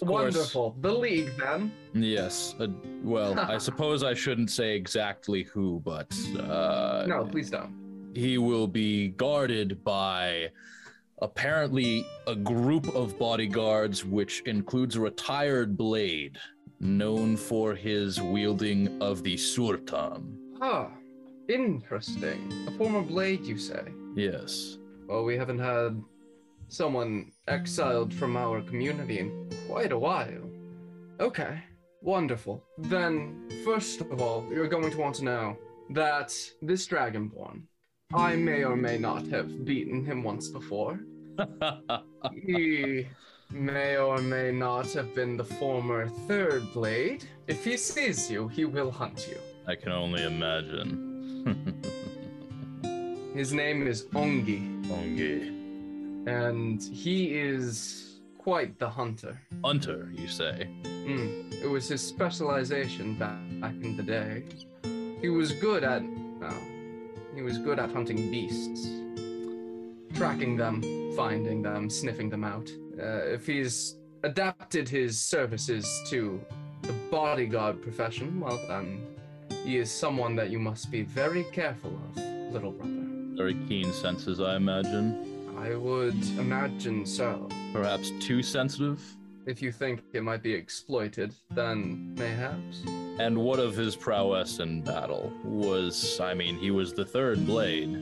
Wonderful. 0.02 0.76
The 0.82 0.92
league 0.92 1.32
then. 1.38 1.72
Yes. 1.94 2.56
Uh, 2.60 2.68
well, 3.04 3.40
I 3.56 3.58
suppose 3.58 4.04
I 4.04 4.14
shouldn't 4.14 4.52
say 4.52 4.76
exactly 4.76 5.44
who, 5.44 5.82
but 5.86 6.14
uh, 6.40 7.06
No, 7.08 7.26
please 7.26 7.50
don't. 7.50 8.12
he 8.16 8.38
will 8.38 8.68
be 8.68 9.10
guarded 9.10 9.84
by 9.84 10.50
apparently 11.22 12.06
a 12.28 12.36
group 12.36 12.94
of 12.96 13.18
bodyguards, 13.18 14.04
which 14.04 14.42
includes 14.42 14.96
a 14.96 15.00
retired 15.02 15.78
blade 15.78 16.38
known 16.82 17.38
for 17.38 17.74
his 17.74 18.22
wielding 18.22 19.02
of 19.02 19.24
the 19.24 19.36
surtam. 19.36 20.36
Ah, 20.62 20.90
interesting. 21.48 22.52
A 22.68 22.72
former 22.72 23.02
blade, 23.02 23.46
you 23.46 23.58
say? 23.58 23.82
Yes. 24.16 24.78
Well, 25.08 25.24
we 25.24 25.38
haven't 25.38 25.60
had 25.60 26.02
someone 26.76 27.32
exiled 27.48 28.14
from 28.14 28.36
our 28.36 28.62
community 28.62 29.20
in 29.20 29.50
quite 29.68 29.94
a 29.94 29.98
while. 29.98 30.50
Okay, 31.20 31.64
wonderful. 32.02 32.64
Then, 32.78 33.50
first 33.64 34.02
of 34.02 34.22
all, 34.22 34.46
you're 34.52 34.68
going 34.68 34.92
to 34.92 34.98
want 34.98 35.16
to 35.16 35.24
know 35.24 35.58
that 35.92 36.36
this 36.62 36.86
Dragonborn, 36.88 37.62
I 38.14 38.36
may 38.36 38.66
or 38.66 38.76
may 38.76 38.98
not 38.98 39.26
have 39.28 39.64
beaten 39.64 40.04
him 40.04 40.24
once 40.24 40.50
before. 40.50 41.00
He 42.34 43.08
may 43.52 43.98
or 43.98 44.18
may 44.18 44.52
not 44.52 44.92
have 44.94 45.14
been 45.14 45.38
the 45.38 45.44
former 45.44 46.08
third 46.28 46.64
blade. 46.74 47.26
If 47.46 47.64
he 47.64 47.78
sees 47.78 48.32
you, 48.32 48.48
he 48.48 48.66
will 48.66 48.90
hunt 48.90 49.28
you. 49.30 49.38
I 49.68 49.76
can 49.76 49.92
only 49.92 50.24
imagine. 50.24 50.90
His 53.36 53.54
name 53.54 53.86
is 53.86 54.06
Ongi. 54.06 54.84
Ongi. 54.88 55.55
And 56.28 56.82
he 56.82 57.38
is 57.38 58.20
quite 58.38 58.78
the 58.80 58.90
hunter. 58.90 59.40
Hunter, 59.64 60.10
you 60.14 60.28
say? 60.28 60.68
Mm, 60.84 61.54
it 61.62 61.68
was 61.68 61.88
his 61.88 62.02
specialization 62.02 63.16
back, 63.18 63.40
back 63.60 63.74
in 63.82 63.98
the 63.98 64.04
day. 64.04 64.44
He 65.22 65.30
was 65.30 65.52
good 65.54 65.84
at, 65.84 66.04
well, 66.40 66.62
he 67.34 67.42
was 67.42 67.58
good 67.58 67.80
at 67.80 67.92
hunting 67.92 68.30
beasts. 68.30 68.88
tracking 70.14 70.56
them, 70.56 70.82
finding 71.16 71.62
them, 71.62 71.90
sniffing 71.90 72.30
them 72.30 72.44
out. 72.44 72.70
Uh, 72.98 73.26
if 73.28 73.46
he's 73.46 73.98
adapted 74.24 74.88
his 74.88 75.20
services 75.20 75.86
to 76.08 76.42
the 76.84 76.94
bodyguard 77.12 77.82
profession, 77.82 78.40
well 78.40 78.60
then, 78.68 79.06
he 79.66 79.78
is 79.78 79.92
someone 79.92 80.36
that 80.36 80.50
you 80.50 80.60
must 80.60 80.90
be 80.90 81.02
very 81.02 81.44
careful 81.52 81.90
of, 81.90 82.24
little 82.54 82.72
brother. 82.72 82.94
Very 83.36 83.56
keen 83.68 83.92
senses, 83.92 84.40
I 84.40 84.56
imagine. 84.56 85.35
I 85.66 85.74
would 85.74 86.24
imagine 86.38 87.08
so. 87.08 87.50
Perhaps 87.74 88.12
too 88.20 88.44
sensitive. 88.44 89.02
If 89.48 89.64
you 89.64 89.72
think 89.72 90.02
it 90.14 90.22
might 90.22 90.44
be 90.44 90.54
exploited, 90.54 91.34
then 91.50 92.14
mayhaps. 92.16 92.84
And 93.18 93.36
what 93.36 93.58
of 93.58 93.76
his 93.76 93.96
prowess 93.96 94.60
in 94.60 94.84
battle? 94.84 95.34
Was, 95.44 96.20
I 96.20 96.36
mean, 96.36 96.58
he 96.58 96.70
was 96.70 96.94
the 96.94 97.04
third 97.04 97.48
blade. 97.48 98.00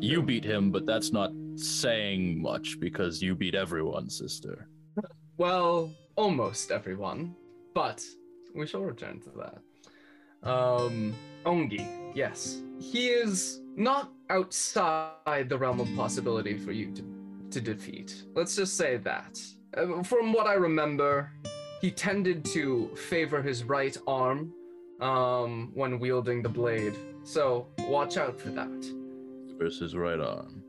You 0.00 0.22
beat 0.22 0.42
him, 0.42 0.70
but 0.70 0.86
that's 0.86 1.12
not 1.12 1.32
saying 1.54 2.40
much 2.40 2.80
because 2.80 3.20
you 3.20 3.34
beat 3.34 3.54
everyone, 3.54 4.08
sister. 4.08 4.68
Well, 5.36 5.92
almost 6.16 6.70
everyone, 6.70 7.36
but 7.74 8.02
we 8.54 8.66
shall 8.66 8.84
return 8.84 9.20
to 9.20 9.30
that. 9.36 10.48
Um, 10.48 11.14
Ongi, 11.44 12.14
yes, 12.14 12.62
he 12.80 13.08
is 13.08 13.60
not 13.76 14.10
outside 14.32 15.48
the 15.48 15.56
realm 15.56 15.78
of 15.78 15.88
possibility 15.94 16.56
for 16.56 16.72
you 16.72 16.90
to 16.92 17.02
to 17.50 17.60
defeat. 17.60 18.24
Let's 18.34 18.56
just 18.56 18.78
say 18.78 18.96
that. 18.96 19.38
Uh, 19.76 20.02
from 20.02 20.32
what 20.32 20.46
I 20.46 20.54
remember, 20.54 21.30
he 21.82 21.90
tended 21.90 22.44
to 22.46 22.88
favor 22.96 23.42
his 23.42 23.62
right 23.62 23.96
arm 24.06 24.54
um, 25.02 25.70
when 25.74 25.98
wielding 26.00 26.42
the 26.42 26.48
blade. 26.48 26.94
So 27.24 27.66
watch 27.80 28.16
out 28.16 28.40
for 28.40 28.48
that. 28.50 28.92
Versus 29.58 29.94
right 29.94 30.18
arm. 30.18 30.62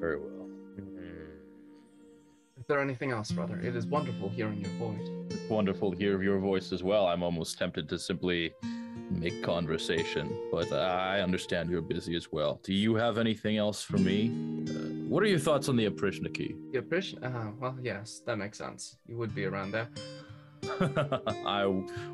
Very 0.00 0.18
well. 0.18 0.48
Is 2.58 2.66
there 2.66 2.80
anything 2.80 3.12
else, 3.12 3.30
brother? 3.30 3.60
It 3.60 3.76
is 3.76 3.86
wonderful 3.86 4.28
hearing 4.30 4.60
your 4.60 4.72
voice. 4.72 5.08
Wonderful 5.48 5.92
to 5.92 5.96
hear 5.96 6.22
your 6.22 6.38
voice 6.38 6.72
as 6.72 6.82
well. 6.82 7.06
I'm 7.06 7.22
almost 7.22 7.58
tempted 7.58 7.88
to 7.88 7.98
simply 7.98 8.52
make 9.10 9.42
conversation, 9.42 10.36
but 10.50 10.72
I 10.72 11.20
understand 11.20 11.70
you're 11.70 11.82
busy 11.82 12.16
as 12.16 12.30
well. 12.32 12.60
Do 12.62 12.72
you 12.72 12.94
have 12.94 13.18
anything 13.18 13.56
else 13.56 13.82
for 13.82 13.98
me? 13.98 14.30
Uh, 14.68 14.72
what 15.08 15.22
are 15.22 15.26
your 15.26 15.38
thoughts 15.38 15.68
on 15.68 15.76
the 15.76 15.88
Aprishniki? 15.88 16.56
The 16.72 16.78
appreciation. 16.78 17.24
Uh, 17.24 17.50
well, 17.58 17.76
yes, 17.82 18.22
that 18.26 18.36
makes 18.36 18.58
sense. 18.58 18.96
You 19.06 19.16
would 19.18 19.34
be 19.34 19.44
around 19.44 19.72
there. 19.72 19.88
I 21.46 21.66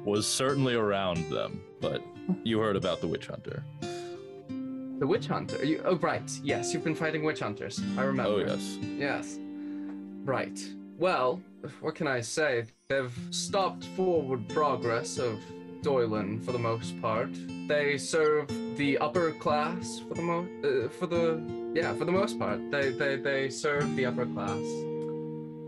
was 0.04 0.26
certainly 0.26 0.74
around 0.74 1.28
them, 1.30 1.62
but 1.80 2.02
you 2.44 2.58
heard 2.58 2.76
about 2.76 3.00
the 3.00 3.08
witch 3.08 3.26
hunter. 3.26 3.62
The 4.98 5.06
witch 5.06 5.26
hunter. 5.26 5.62
You, 5.64 5.82
oh, 5.84 5.96
right. 5.96 6.30
Yes, 6.42 6.72
you've 6.72 6.84
been 6.84 6.94
fighting 6.94 7.22
witch 7.22 7.40
hunters. 7.40 7.80
I 7.98 8.02
remember. 8.02 8.32
Oh, 8.32 8.38
yes. 8.38 8.78
Yes. 8.96 9.38
Right. 10.24 10.58
Well, 10.96 11.42
what 11.80 11.94
can 11.94 12.06
I 12.06 12.20
say? 12.22 12.64
They've 12.88 13.12
stopped 13.30 13.84
forward 13.96 14.48
progress 14.48 15.18
of 15.18 15.38
Doylan 15.86 16.44
for 16.44 16.50
the 16.50 16.58
most 16.58 17.00
part. 17.00 17.30
They 17.68 17.96
serve 17.96 18.48
the 18.76 18.98
upper 18.98 19.30
class 19.44 20.02
for 20.08 20.14
the 20.14 20.22
most. 20.22 20.50
Uh, 20.64 20.88
for 20.98 21.06
the 21.06 21.24
yeah, 21.74 21.94
for 21.94 22.04
the 22.04 22.16
most 22.20 22.38
part, 22.40 22.58
they 22.72 22.90
they 22.90 23.14
they 23.28 23.48
serve 23.48 23.94
the 23.94 24.04
upper 24.06 24.26
class, 24.26 24.66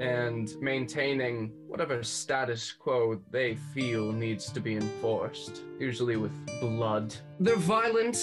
and 0.01 0.47
maintaining 0.61 1.53
whatever 1.69 2.03
status 2.03 2.73
quo 2.73 3.21
they 3.31 3.55
feel 3.75 4.13
needs 4.13 4.51
to 4.57 4.61
be 4.61 4.75
enforced. 4.75 5.63
Usually 5.79 6.17
with 6.17 6.35
blood. 6.61 7.15
They're 7.39 7.65
violent, 7.81 8.17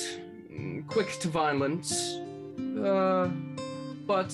mm, 0.52 0.86
quick 0.88 1.10
to 1.22 1.30
violence, 1.30 2.20
uh, 2.90 3.30
but 4.06 4.32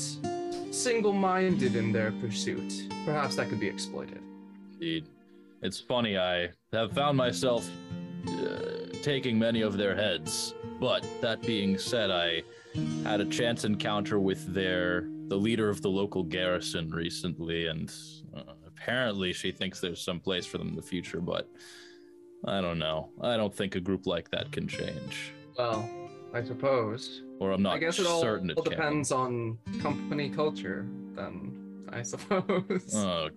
single-minded 0.72 1.76
in 1.76 1.92
their 1.92 2.12
pursuit. 2.24 2.72
Perhaps 3.06 3.36
that 3.36 3.50
could 3.50 3.60
be 3.60 3.68
exploited. 3.68 4.22
Indeed. 4.74 5.06
It's 5.62 5.80
funny, 5.80 6.18
I 6.18 6.50
have 6.74 6.92
found 6.94 7.18
myself 7.18 7.70
uh, 8.28 8.88
taking 9.04 9.38
many 9.38 9.62
of 9.62 9.78
their 9.78 9.96
heads. 9.96 10.54
But 10.80 11.06
that 11.22 11.42
being 11.44 11.78
said, 11.78 12.10
I 12.10 12.42
had 13.04 13.22
a 13.22 13.26
chance 13.26 13.64
encounter 13.66 14.20
with 14.20 14.52
their 14.54 15.08
the 15.28 15.38
leader 15.38 15.70
of 15.70 15.82
the 15.82 15.90
local 15.90 16.24
garrison 16.24 16.90
recently, 16.90 17.68
and 17.68 17.94
uh, 18.36 18.42
apparently 18.68 19.32
she 19.34 19.52
thinks 19.52 19.80
there's 19.80 20.02
some 20.02 20.20
place 20.20 20.46
for 20.46 20.58
them 20.58 20.70
in 20.70 20.76
the 20.76 20.82
future. 20.82 21.22
But 21.22 21.48
I 22.46 22.60
don't 22.62 22.80
know. 22.80 23.10
I 23.22 23.38
don't 23.38 23.54
think 23.56 23.76
a 23.76 23.80
group 23.80 24.08
like 24.08 24.30
that 24.32 24.52
can 24.52 24.68
change, 24.68 25.32
Well, 25.58 25.88
I 26.34 26.44
suppose. 26.44 27.22
or 27.40 27.52
I'm 27.52 27.62
not 27.62 27.76
I 27.76 27.78
guess 27.78 28.00
it 28.00 28.08
all, 28.08 28.20
certain 28.22 28.50
it 28.50 28.58
all 28.58 28.64
can. 28.64 28.72
depends 28.72 29.12
on 29.12 29.60
company 29.80 30.30
culture, 30.32 30.88
then, 31.14 31.86
I 31.94 32.02
suppose. 32.12 32.94
Oh, 32.96 33.30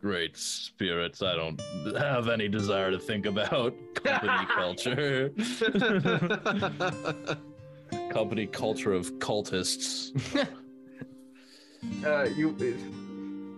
great 0.00 0.36
spirits! 0.36 1.22
I 1.22 1.34
don't 1.34 1.60
have 1.96 2.28
any 2.28 2.48
desire 2.48 2.90
to 2.90 2.98
think 2.98 3.26
about 3.26 3.74
company 3.94 4.46
culture. 4.54 5.30
company 8.10 8.46
culture 8.46 8.92
of 8.92 9.12
cultists. 9.18 10.12
Uh, 12.04 12.24
you. 12.36 12.54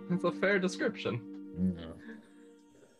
It's 0.09 0.23
a 0.23 0.31
fair 0.31 0.61
description. 0.61 1.21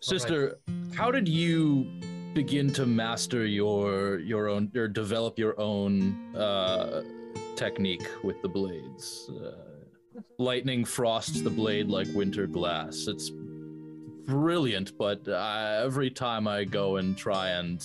Sister, 0.01 0.59
how 0.97 1.13
did 1.13 1.29
you 1.29 1.87
begin 2.35 2.73
to 2.73 2.87
master 2.87 3.47
your 3.47 4.19
your 4.19 4.49
own 4.49 4.71
or 4.75 4.89
develop 4.89 5.39
your 5.39 5.59
own 5.61 6.35
uh, 6.35 7.03
technique 7.55 8.09
with 8.25 8.43
the 8.43 8.49
blades? 8.49 9.31
Uh, 9.31 9.72
lightning 10.39 10.85
frosts 10.85 11.41
the 11.43 11.51
blade 11.51 11.89
like 11.89 12.09
winter 12.15 12.47
glass. 12.47 13.07
It's 13.09 13.31
brilliant, 14.27 14.97
but 14.99 15.27
uh, 15.29 15.81
every 15.85 16.11
time 16.11 16.47
I 16.47 16.65
go 16.65 16.97
and 16.97 17.17
try 17.17 17.51
and 17.51 17.85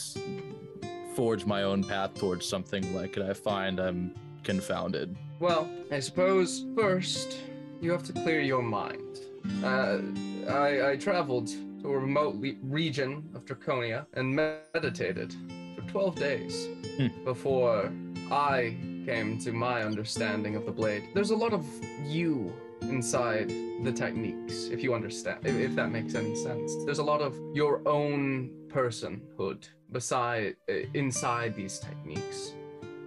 forge 1.15 1.45
my 1.45 1.63
own 1.63 1.83
path 1.83 2.13
towards 2.15 2.45
something 2.47 2.93
like 2.95 3.17
it, 3.17 3.23
I 3.23 3.33
find 3.33 3.79
I'm 3.79 4.13
confounded. 4.43 5.15
Well, 5.39 5.69
I 5.91 5.99
suppose 5.99 6.65
first 6.75 7.39
you 7.81 7.91
have 7.91 8.03
to 8.03 8.13
clear 8.13 8.41
your 8.41 8.61
mind. 8.61 9.19
Uh, 9.63 9.99
I, 10.51 10.91
I 10.91 10.95
traveled 10.97 11.47
to 11.81 11.89
a 11.91 11.97
remote 11.97 12.35
le- 12.35 12.53
region 12.63 13.23
of 13.35 13.45
Draconia 13.45 14.05
and 14.13 14.35
meditated 14.35 15.35
for 15.75 15.81
12 15.91 16.15
days 16.15 16.67
Hmm. 16.97 17.07
before 17.23 17.91
I 18.31 18.75
came 19.07 19.39
to 19.39 19.53
my 19.53 19.83
understanding 19.83 20.57
of 20.57 20.65
the 20.65 20.71
blade. 20.71 21.01
There's 21.13 21.29
a 21.29 21.35
lot 21.35 21.53
of 21.53 21.65
you 22.03 22.53
inside 22.81 23.47
the 23.81 23.91
techniques, 23.91 24.65
if 24.65 24.83
you 24.83 24.93
understand, 24.93 25.39
if, 25.45 25.55
if 25.55 25.75
that 25.75 25.91
makes 25.91 26.13
any 26.13 26.35
sense. 26.35 26.75
There's 26.83 26.99
a 26.99 27.03
lot 27.03 27.21
of 27.21 27.33
your 27.53 27.87
own 27.87 28.49
personhood 28.67 29.69
beside, 29.93 30.57
uh, 30.69 30.73
inside 30.93 31.55
these 31.55 31.79
techniques. 31.79 32.53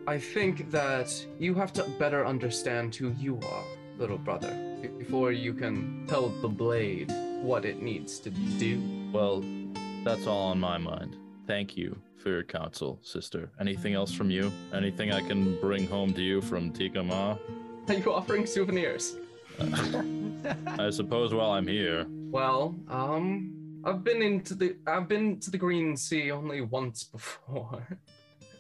I 0.06 0.18
think 0.18 0.70
that 0.70 1.08
you 1.38 1.52
have 1.54 1.72
to 1.74 1.82
better 1.98 2.26
understand 2.26 2.94
who 2.94 3.14
you 3.18 3.38
are, 3.52 3.64
little 3.98 4.16
brother, 4.16 4.52
before 4.98 5.32
you 5.32 5.52
can 5.52 6.06
tell 6.08 6.30
the 6.30 6.48
blade 6.48 7.12
what 7.42 7.66
it 7.66 7.82
needs 7.82 8.18
to 8.20 8.30
do. 8.30 8.80
Well, 9.12 9.44
that's 10.02 10.26
all 10.26 10.52
on 10.52 10.60
my 10.60 10.78
mind. 10.78 11.16
Thank 11.46 11.76
you 11.76 12.00
for 12.20 12.28
your 12.28 12.42
counsel, 12.42 12.98
sister. 13.02 13.50
Anything 13.60 13.94
else 13.94 14.12
from 14.12 14.30
you? 14.30 14.52
Anything 14.74 15.12
I 15.12 15.20
can 15.20 15.58
bring 15.60 15.86
home 15.86 16.12
to 16.14 16.22
you 16.22 16.40
from 16.42 16.72
Tikama? 16.72 17.38
Are 17.88 17.94
you 17.94 18.12
offering 18.12 18.46
souvenirs? 18.46 19.16
I 20.78 20.90
suppose 20.90 21.34
while 21.34 21.52
I'm 21.52 21.66
here. 21.66 22.06
Well, 22.30 22.76
um, 22.88 23.80
I've 23.84 24.04
been 24.04 24.22
into 24.22 24.54
the 24.54 24.76
I've 24.86 25.08
been 25.08 25.40
to 25.40 25.50
the 25.50 25.58
Green 25.58 25.96
Sea 25.96 26.30
only 26.30 26.60
once 26.60 27.04
before. 27.04 27.86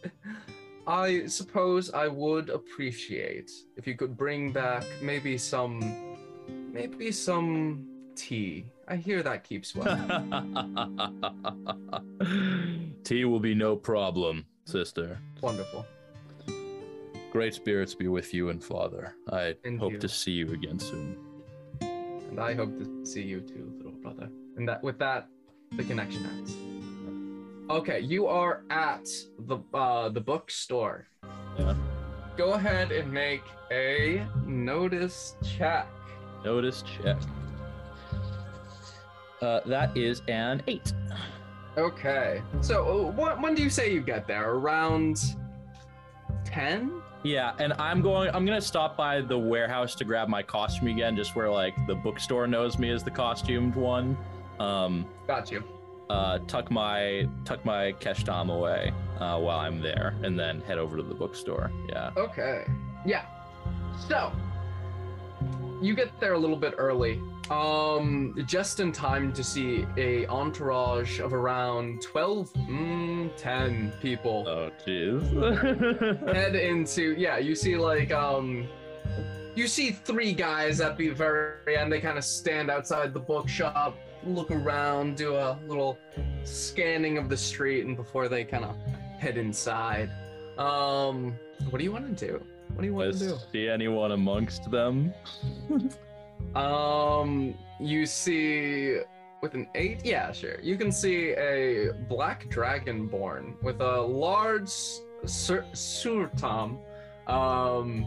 I 0.86 1.26
suppose 1.26 1.92
I 1.92 2.08
would 2.08 2.48
appreciate 2.48 3.50
if 3.76 3.86
you 3.86 3.94
could 3.94 4.16
bring 4.16 4.50
back 4.50 4.84
maybe 5.02 5.36
some 5.38 6.16
maybe 6.72 7.12
some 7.12 7.86
tea. 8.16 8.66
I 8.88 8.96
hear 8.96 9.22
that 9.22 9.44
keeps 9.44 9.74
well. 9.74 9.86
Tea 13.04 13.24
will 13.24 13.40
be 13.40 13.54
no 13.54 13.76
problem, 13.76 14.44
sister. 14.64 15.18
Wonderful. 15.40 15.86
Great 17.32 17.54
spirits 17.54 17.94
be 17.94 18.08
with 18.08 18.34
you 18.34 18.50
and 18.50 18.62
father. 18.62 19.14
I 19.30 19.54
And 19.64 19.78
hope 19.78 19.92
you. 19.92 19.98
to 19.98 20.08
see 20.08 20.32
you 20.32 20.48
again 20.52 20.78
soon. 20.78 21.16
And 21.80 22.38
I 22.40 22.54
hope 22.54 22.76
to 22.78 23.04
see 23.06 23.22
you 23.22 23.40
too, 23.40 23.72
little 23.76 23.92
brother. 23.92 24.28
And 24.56 24.68
that 24.68 24.82
with 24.82 24.98
that, 24.98 25.28
the 25.72 25.84
connection 25.84 26.24
ends. 26.26 26.56
Okay, 27.70 28.00
you 28.00 28.26
are 28.26 28.64
at 28.70 29.08
the 29.46 29.58
uh, 29.72 30.08
the 30.08 30.20
bookstore. 30.20 31.06
Yeah. 31.58 31.74
Go 32.36 32.54
ahead 32.54 32.90
and 32.90 33.12
make 33.12 33.42
a 33.70 34.26
notice 34.44 35.36
check. 35.56 35.86
Notice 36.44 36.82
check. 36.82 37.16
Uh, 39.40 39.60
that 39.66 39.96
is 39.96 40.22
an 40.28 40.62
eight. 40.66 40.92
Okay. 41.78 42.42
So 42.60 43.06
uh, 43.08 43.10
what, 43.12 43.40
when 43.40 43.54
do 43.54 43.62
you 43.62 43.70
say 43.70 43.92
you 43.92 44.00
get 44.00 44.26
there? 44.26 44.50
Around 44.52 45.20
10? 46.44 47.02
Yeah, 47.22 47.52
and 47.58 47.74
I'm 47.74 48.00
going. 48.00 48.30
I'm 48.34 48.46
gonna 48.46 48.62
stop 48.62 48.96
by 48.96 49.20
the 49.20 49.38
warehouse 49.38 49.94
to 49.96 50.04
grab 50.04 50.28
my 50.28 50.42
costume 50.42 50.88
again, 50.88 51.14
just 51.16 51.36
where 51.36 51.50
like 51.50 51.74
the 51.86 51.94
bookstore 51.94 52.46
knows 52.46 52.78
me 52.78 52.90
as 52.90 53.04
the 53.04 53.10
costumed 53.10 53.74
one. 53.74 54.16
Um, 54.58 55.04
Got 55.26 55.50
you. 55.50 55.62
uh, 56.08 56.38
tuck 56.46 56.70
my 56.70 57.28
tuck 57.44 57.62
my 57.66 57.92
keshtam 58.00 58.50
away 58.50 58.90
uh, 59.18 59.38
while 59.38 59.58
I'm 59.58 59.82
there, 59.82 60.14
and 60.22 60.38
then 60.38 60.62
head 60.62 60.78
over 60.78 60.96
to 60.96 61.02
the 61.02 61.12
bookstore. 61.14 61.70
Yeah. 61.90 62.10
Okay. 62.16 62.64
Yeah. 63.04 63.26
So 64.08 64.32
you 65.80 65.94
get 65.94 66.18
there 66.20 66.34
a 66.34 66.38
little 66.38 66.56
bit 66.56 66.74
early. 66.78 67.20
Um, 67.50 68.36
just 68.46 68.78
in 68.80 68.92
time 68.92 69.32
to 69.32 69.42
see 69.42 69.84
a 69.96 70.26
entourage 70.26 71.18
of 71.20 71.34
around 71.34 72.00
12, 72.02 72.52
mm, 72.52 73.36
10 73.36 73.92
people 74.00 74.44
Oh, 74.46 74.70
jeez. 74.86 76.28
head 76.34 76.54
into 76.54 77.14
yeah, 77.18 77.38
you 77.38 77.54
see 77.54 77.76
like 77.76 78.12
um 78.12 78.68
you 79.56 79.66
see 79.66 79.90
three 79.90 80.32
guys 80.32 80.80
at 80.80 80.96
the 80.96 81.08
very 81.10 81.76
end. 81.76 81.90
They 81.92 82.00
kind 82.00 82.16
of 82.18 82.24
stand 82.24 82.70
outside 82.70 83.12
the 83.12 83.20
bookshop, 83.20 83.96
look 84.24 84.50
around, 84.52 85.16
do 85.16 85.34
a 85.34 85.58
little 85.66 85.98
scanning 86.44 87.18
of 87.18 87.28
the 87.28 87.36
street, 87.36 87.84
and 87.84 87.96
before 87.96 88.28
they 88.28 88.44
kind 88.44 88.64
of 88.64 88.76
head 89.18 89.36
inside. 89.36 90.10
Um, 90.56 91.34
what 91.68 91.78
do 91.78 91.84
you 91.84 91.92
want 91.92 92.16
to 92.16 92.26
do? 92.26 92.44
What 92.74 92.80
do 92.82 92.86
you 92.86 92.94
want 92.94 93.12
to 93.12 93.18
do? 93.18 93.36
see 93.52 93.68
anyone 93.68 94.12
amongst 94.12 94.70
them? 94.70 95.12
Um, 96.54 97.54
you 97.78 98.06
see 98.06 98.98
with 99.40 99.54
an 99.54 99.68
eight, 99.74 100.04
yeah, 100.04 100.32
sure. 100.32 100.58
You 100.60 100.76
can 100.76 100.90
see 100.90 101.30
a 101.32 101.92
black 102.08 102.48
dragonborn 102.50 103.62
with 103.62 103.80
a 103.80 104.00
large 104.00 104.70
sur- 105.24 105.66
surtam. 105.72 106.78
Um, 107.26 108.06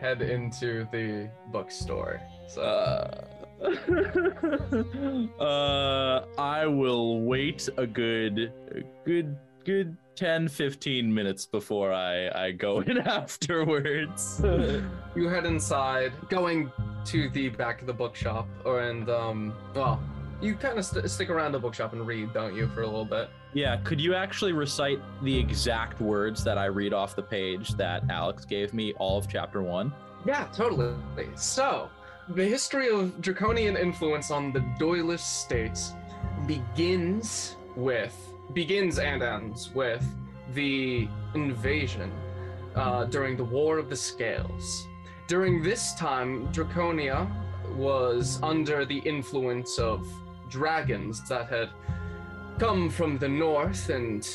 head 0.00 0.22
into 0.22 0.86
the 0.92 1.28
bookstore. 1.50 2.20
So 2.46 2.62
Uh, 2.62 3.24
uh, 5.42 6.24
I 6.38 6.66
will 6.66 7.22
wait 7.22 7.68
a 7.78 7.86
good, 7.86 8.52
a 8.70 8.82
good, 9.04 9.36
good 9.66 9.96
10, 10.14 10.46
15 10.46 11.12
minutes 11.12 11.44
before 11.44 11.92
I, 11.92 12.28
I 12.46 12.52
go 12.52 12.80
in 12.86 12.98
afterwards. 12.98 14.40
you 15.16 15.28
head 15.28 15.44
inside, 15.44 16.12
going 16.30 16.70
to 17.06 17.28
the 17.30 17.48
back 17.48 17.80
of 17.80 17.88
the 17.88 17.92
bookshop, 17.92 18.48
or 18.64 18.80
and 18.82 19.10
um, 19.10 19.52
well, 19.74 20.00
you 20.40 20.54
kind 20.54 20.78
of 20.78 20.84
st- 20.84 21.10
stick 21.10 21.30
around 21.30 21.50
the 21.50 21.58
bookshop 21.58 21.92
and 21.92 22.06
read, 22.06 22.32
don't 22.32 22.54
you, 22.54 22.68
for 22.68 22.82
a 22.82 22.86
little 22.86 23.04
bit? 23.04 23.28
yeah, 23.54 23.76
could 23.78 24.00
you 24.00 24.14
actually 24.14 24.52
recite 24.52 25.00
the 25.22 25.36
exact 25.36 26.00
words 26.00 26.44
that 26.44 26.58
I 26.58 26.66
read 26.66 26.92
off 26.92 27.16
the 27.16 27.22
page 27.22 27.70
that 27.76 28.04
Alex 28.10 28.44
gave 28.44 28.72
me, 28.74 28.92
all 28.94 29.18
of 29.18 29.28
chapter 29.28 29.62
one? 29.62 29.92
Yeah, 30.26 30.46
totally. 30.52 30.94
So, 31.36 31.88
the 32.28 32.44
history 32.44 32.90
of 32.90 33.20
draconian 33.20 33.76
influence 33.76 34.30
on 34.30 34.52
the 34.52 34.60
Doylist 34.78 35.20
states 35.20 35.94
begins 36.46 37.56
with 37.76 38.14
begins 38.52 38.98
and 38.98 39.22
ends 39.22 39.70
with 39.74 40.04
the 40.54 41.08
invasion 41.34 42.10
uh, 42.74 43.04
during 43.04 43.36
the 43.36 43.44
War 43.44 43.78
of 43.78 43.88
the 43.88 43.96
Scales. 43.96 44.86
During 45.28 45.62
this 45.62 45.94
time, 45.94 46.46
Draconia 46.52 47.28
was 47.74 48.38
under 48.42 48.84
the 48.84 48.98
influence 48.98 49.78
of 49.78 50.06
dragons 50.48 51.26
that 51.28 51.48
had 51.48 51.70
come 52.58 52.88
from 52.88 53.18
the 53.18 53.28
north 53.28 53.88
and 53.90 54.26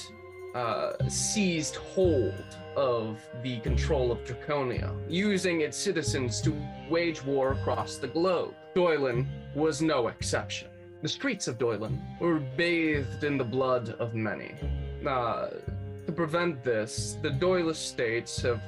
uh, 0.53 0.91
seized 1.07 1.77
hold 1.77 2.43
of 2.75 3.21
the 3.41 3.59
control 3.61 4.11
of 4.11 4.19
Draconia, 4.25 4.93
using 5.09 5.61
its 5.61 5.77
citizens 5.77 6.41
to 6.41 6.53
wage 6.89 7.23
war 7.23 7.53
across 7.53 7.97
the 7.97 8.07
globe. 8.07 8.53
Doylan 8.75 9.27
was 9.55 9.81
no 9.81 10.07
exception. 10.07 10.70
The 11.01 11.09
streets 11.09 11.47
of 11.47 11.57
Doylan 11.57 11.99
were 12.19 12.39
bathed 12.39 13.23
in 13.23 13.37
the 13.37 13.43
blood 13.43 13.95
of 13.99 14.13
many. 14.13 14.53
Uh, 15.05 15.47
to 16.05 16.11
prevent 16.11 16.63
this, 16.63 17.17
the 17.21 17.29
Doylist 17.29 17.87
states 17.87 18.41
have 18.41 18.61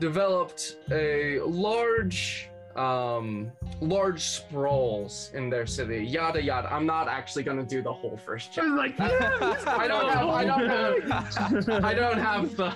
developed 0.00 0.76
a 0.90 1.40
large 1.40 2.48
um 2.76 3.52
large 3.80 4.20
sprawls 4.20 5.30
in 5.34 5.48
their 5.48 5.64
city. 5.64 6.04
Yada 6.04 6.42
yada. 6.42 6.72
I'm 6.72 6.86
not 6.86 7.06
actually 7.06 7.44
gonna 7.44 7.62
do 7.62 7.82
the 7.82 7.92
whole 7.92 8.16
first 8.16 8.50
chapter. 8.52 8.70
Like, 8.70 8.98
i 9.00 9.86
don't 9.86 10.08
have 10.08 10.28
i 10.28 10.44
don't 10.44 10.68
have 10.68 11.68
i 11.84 11.94
don't 11.94 12.18
have 12.18 12.56
the 12.56 12.74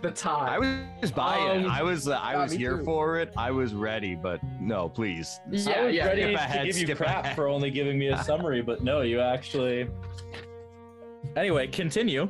the 0.00 0.10
time. 0.10 0.48
I 0.48 0.58
was 1.00 1.10
buying. 1.12 1.64
Um, 1.66 1.70
I 1.70 1.82
was. 1.82 2.08
Uh, 2.08 2.12
I 2.12 2.32
yeah, 2.32 2.42
was 2.42 2.52
here 2.52 2.78
too. 2.78 2.84
for 2.84 3.18
it. 3.18 3.32
I 3.36 3.50
was 3.50 3.74
ready, 3.74 4.14
but 4.14 4.40
no, 4.60 4.88
please. 4.88 5.40
yeah 5.50 5.70
I 5.72 5.82
was 5.84 5.94
yeah 5.94 6.06
ready 6.06 6.36
skip 6.36 6.50
to 6.50 6.64
give 6.64 6.88
you 6.88 6.94
crap 6.96 7.24
ahead. 7.24 7.36
for 7.36 7.48
only 7.48 7.70
giving 7.70 7.98
me 7.98 8.08
a 8.08 8.22
summary, 8.24 8.62
but 8.62 8.82
no, 8.82 9.02
you 9.02 9.20
actually. 9.20 9.88
Anyway, 11.36 11.66
continue. 11.68 12.28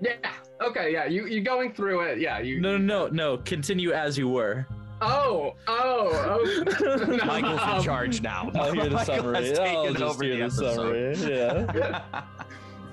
yeah 0.00 0.14
okay 0.62 0.92
yeah 0.92 1.04
you 1.06 1.26
you 1.26 1.40
going 1.40 1.72
through 1.72 2.00
it 2.02 2.18
yeah 2.20 2.38
you 2.38 2.60
No, 2.60 2.76
no, 2.76 3.06
no, 3.06 3.08
no. 3.08 3.38
Continue 3.38 3.92
as 3.92 4.16
you 4.18 4.28
were. 4.28 4.66
oh 5.00 5.54
oh, 5.66 6.10
oh. 6.46 6.64
No, 6.80 7.16
Michael's 7.26 7.62
in 7.62 7.68
um, 7.68 7.82
charge 7.82 8.20
now. 8.22 8.50
I'll 8.54 8.72
hear 8.72 8.84
the 8.84 8.90
Michael 8.90 9.16
summary. 9.16 9.36
I'll 9.58 9.84
taken 9.84 9.92
just 9.94 10.02
over 10.04 10.24
hear 10.24 10.32
the 10.34 10.38
the 10.38 10.44
episode. 10.44 11.16
summary. 11.16 11.36
Yeah. 11.36 12.22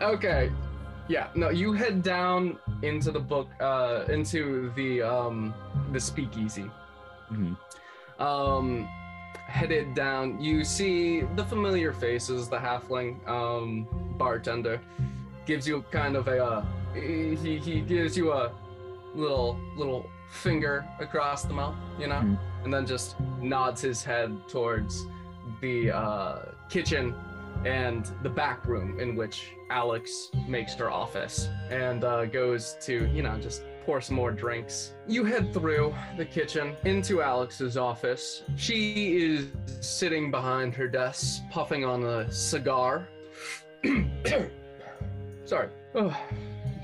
Okay. 0.02 0.52
Yeah, 1.12 1.28
no, 1.36 1.50
you 1.50 1.74
head 1.74 2.04
down 2.04 2.58
into 2.84 3.12
the 3.12 3.20
book, 3.20 3.50
uh, 3.60 4.06
into 4.08 4.72
the, 4.78 5.02
um, 5.02 5.54
the 5.92 6.00
speakeasy. 6.00 6.72
Mhm. 7.30 7.58
Um, 8.18 8.88
headed 9.36 9.94
down, 9.94 10.40
you 10.40 10.64
see 10.64 11.24
the 11.36 11.44
familiar 11.44 11.92
faces, 11.92 12.48
the 12.48 12.56
halfling, 12.56 13.28
um, 13.28 13.88
bartender, 14.18 14.80
gives 15.46 15.68
you 15.68 15.84
kind 15.92 16.16
of 16.16 16.30
a, 16.30 16.42
uh, 16.46 16.66
he, 16.94 17.58
he 17.58 17.82
gives 17.82 18.16
you 18.16 18.32
a 18.32 18.50
little, 19.14 19.60
little 19.76 20.06
finger 20.30 20.86
across 21.02 21.44
the 21.44 21.54
mouth, 21.54 21.76
you 22.00 22.08
know, 22.08 22.22
Mhm. 22.22 22.40
and 22.64 22.74
then 22.74 22.86
just 22.86 23.20
nods 23.42 23.82
his 23.82 24.02
head 24.02 24.32
towards 24.48 25.06
the, 25.60 25.92
uh, 25.92 26.46
kitchen 26.70 27.14
and 27.66 28.12
the 28.24 28.30
back 28.30 28.66
room 28.66 29.00
in 29.00 29.16
which 29.16 29.52
Alex 29.70 30.30
makes 30.48 30.74
her 30.76 30.90
office 30.90 31.50
and 31.70 32.04
uh, 32.04 32.26
goes 32.26 32.76
to, 32.82 33.08
you 33.08 33.22
know, 33.22 33.38
just 33.40 33.64
pour 33.86 34.02
some 34.02 34.16
more 34.16 34.32
drinks. 34.32 34.94
You 35.08 35.24
head 35.26 35.54
through 35.54 35.94
the 36.18 36.26
kitchen 36.26 36.76
into 36.86 37.22
Alex's 37.22 37.78
office. 37.78 38.44
She 38.56 39.18
is 39.18 39.48
sitting 39.80 40.32
behind 40.32 40.76
her 40.76 40.88
desk, 40.88 41.42
puffing 41.52 41.86
on 41.86 42.04
a 42.04 42.32
cigar. 42.32 43.08
Sorry. 45.46 45.70
Oh, 45.96 46.16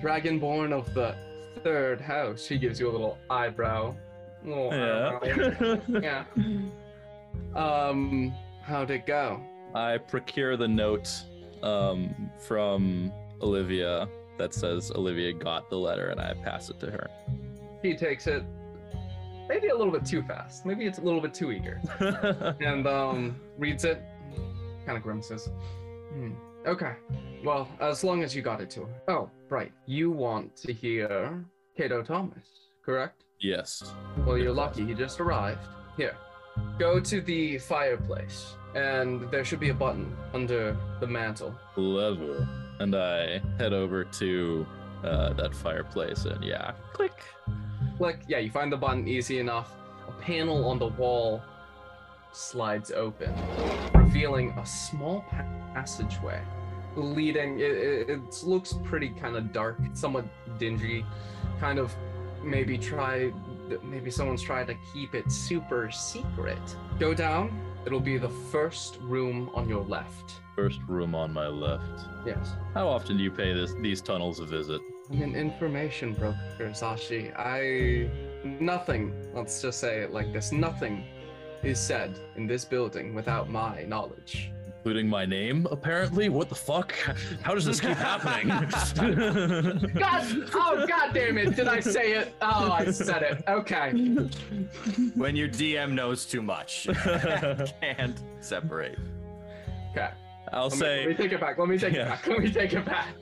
Dragonborn 0.02 0.74
of 0.74 0.94
the 0.94 1.16
third 1.63 2.02
house. 2.02 2.46
She 2.46 2.58
gives 2.58 2.80
you 2.80 2.90
a 2.90 2.92
little 2.92 3.18
eyebrow. 3.30 3.96
Little 4.44 4.72
eyebrow. 4.72 5.80
Yeah. 5.90 6.26
yeah. 7.56 7.56
Um, 7.56 8.34
how'd 8.63 8.92
it 8.92 9.06
go? 9.06 9.42
I 9.73 9.97
procure 9.97 10.58
the 10.58 10.67
note 10.67 11.10
um, 11.63 12.30
from 12.39 13.12
Olivia 13.41 14.08
that 14.38 14.53
says 14.53 14.91
Olivia 14.91 15.34
got 15.34 15.69
the 15.69 15.77
letter, 15.77 16.10
and 16.10 16.19
I 16.19 16.34
pass 16.34 16.69
it 16.69 16.80
to 16.82 16.91
her. 16.91 17.10
He 17.82 17.95
takes 17.95 18.27
it 18.27 18.43
maybe 19.49 19.67
a 19.69 19.75
little 19.75 19.93
bit 19.93 20.06
too 20.06 20.21
fast. 20.23 20.65
Maybe 20.65 20.86
it's 20.86 20.99
a 20.99 21.01
little 21.01 21.21
bit 21.21 21.34
too 21.34 21.51
eager. 21.51 21.82
and 22.60 22.86
um 22.88 23.39
reads 23.58 23.84
it, 23.86 24.01
kind 24.86 24.97
of 24.97 25.03
grimaces. 25.03 25.49
Hmm. 26.13 26.34
Okay. 26.65 26.93
Well, 27.43 27.67
as 27.80 28.03
long 28.03 28.23
as 28.23 28.36
you 28.36 28.41
got 28.41 28.60
it 28.62 28.69
to 28.71 28.82
her. 28.82 29.01
Oh, 29.08 29.30
right. 29.49 29.71
You 29.86 30.12
want 30.12 30.56
to 30.58 30.73
hear 30.73 31.45
Cato 31.77 32.03
Thomas, 32.03 32.45
correct? 32.84 33.23
yes. 33.39 33.93
Well, 34.25 34.38
you're 34.38 34.51
lucky. 34.51 34.84
He 34.86 34.93
just 34.93 35.19
arrived. 35.21 35.65
Here. 35.95 36.17
Go 36.80 36.99
to 36.99 37.21
the 37.21 37.60
fireplace, 37.60 38.56
and 38.75 39.30
there 39.32 39.43
should 39.43 39.60
be 39.60 39.69
a 39.69 39.73
button 39.73 40.15
under 40.34 40.77
the 40.99 41.08
mantle. 41.08 41.56
Clever. 41.73 42.47
And 42.80 42.95
I 42.95 43.41
head 43.58 43.73
over 43.73 44.03
to 44.03 44.67
uh, 45.03 45.34
that 45.34 45.56
fireplace, 45.56 46.25
and 46.25 46.43
yeah, 46.43 46.73
click. 46.93 47.23
Click. 47.97 48.21
Yeah, 48.27 48.39
you 48.39 48.51
find 48.51 48.71
the 48.71 48.77
button 48.77 49.08
easy 49.08 49.39
enough. 49.39 49.71
A 50.08 50.12
panel 50.12 50.69
on 50.69 50.80
the 50.80 50.88
wall 50.88 51.41
slides 52.32 52.91
open, 52.91 53.34
revealing 53.93 54.51
a 54.51 54.65
small 54.65 55.21
pa- 55.30 55.45
passageway 55.73 56.41
leading. 56.97 57.60
It, 57.60 57.71
it, 57.71 58.10
it 58.10 58.43
looks 58.43 58.73
pretty 58.84 59.10
kind 59.10 59.36
of 59.36 59.53
dark, 59.53 59.77
somewhat 59.93 60.25
dingy. 60.58 61.06
Kind 61.60 61.80
of 61.80 61.95
maybe 62.43 62.77
try. 62.77 63.32
Maybe 63.84 64.10
someone's 64.12 64.41
trying 64.41 64.67
to 64.67 64.75
keep 64.93 65.13
it 65.13 65.32
super 65.32 65.91
secret. 65.91 66.60
Go 66.99 67.13
down. 67.13 67.66
It'll 67.88 68.02
be 68.02 68.17
the 68.17 68.28
first 68.28 68.97
room 69.00 69.50
on 69.54 69.69
your 69.69 69.86
left. 69.86 70.41
First 70.58 70.82
room 70.89 71.15
on 71.15 71.32
my 71.32 71.47
left. 71.47 72.02
Yes. 72.26 72.52
How 72.73 72.86
often 72.86 73.15
do 73.15 73.23
you 73.23 73.32
pay 73.32 73.54
this 73.54 73.73
these 73.82 74.02
tunnels 74.02 74.41
a 74.41 74.45
visit? 74.45 74.82
I'm 75.10 75.21
an 75.21 75.36
information 75.36 76.13
broker, 76.13 76.69
Zashi. 76.71 77.34
I 77.39 78.10
nothing. 78.45 79.13
Let's 79.34 79.62
just 79.62 79.80
say 79.80 80.02
it 80.02 80.12
like 80.12 80.34
this: 80.34 80.52
nothing 80.52 81.06
is 81.63 81.80
said 81.80 82.19
in 82.36 82.45
this 82.45 82.65
building 82.65 83.15
without 83.15 83.50
my 83.50 83.84
knowledge. 83.84 84.52
Including 84.88 85.10
my 85.10 85.26
name, 85.26 85.67
apparently. 85.69 86.30
What 86.30 86.47
the 86.47 86.56
fuck? 86.56 86.93
How 87.41 87.54
does 87.54 87.65
this 87.65 87.82
keep 87.82 87.97
happening? 87.97 88.47
God! 90.00 90.50
Oh, 90.54 90.86
God 90.88 91.13
damn 91.13 91.38
it! 91.38 91.58
Did 91.58 91.67
I 91.67 91.82
say 91.82 92.13
it? 92.13 92.34
Oh, 92.41 92.71
I 92.71 92.89
said 92.91 93.21
it. 93.21 93.43
Okay. 93.50 93.91
when 95.15 95.36
your 95.36 95.50
DM 95.50 95.91
knows 95.91 96.26
too 96.26 96.41
much, 96.41 96.88
can't 97.82 98.17
separate. 98.39 98.97
Okay. 99.91 100.08
I'll 100.54 100.69
Let 100.69 100.80
me, 100.80 100.88
let 100.88 101.08
me 101.10 101.13
take 101.15 101.32
it 101.34 101.41
back. 101.41 101.58
Let 101.58 101.67
me 101.67 101.78
take 101.78 101.93
Yeah. 101.93 102.04
it 102.04 102.08
back. 102.08 102.28
Let 102.28 102.39
me 102.39 102.50
take 102.50 102.71
it 102.71 102.86
back. 102.86 103.13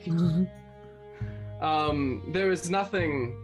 um, 1.60 2.30
there 2.32 2.52
is 2.52 2.70
nothing 2.70 3.36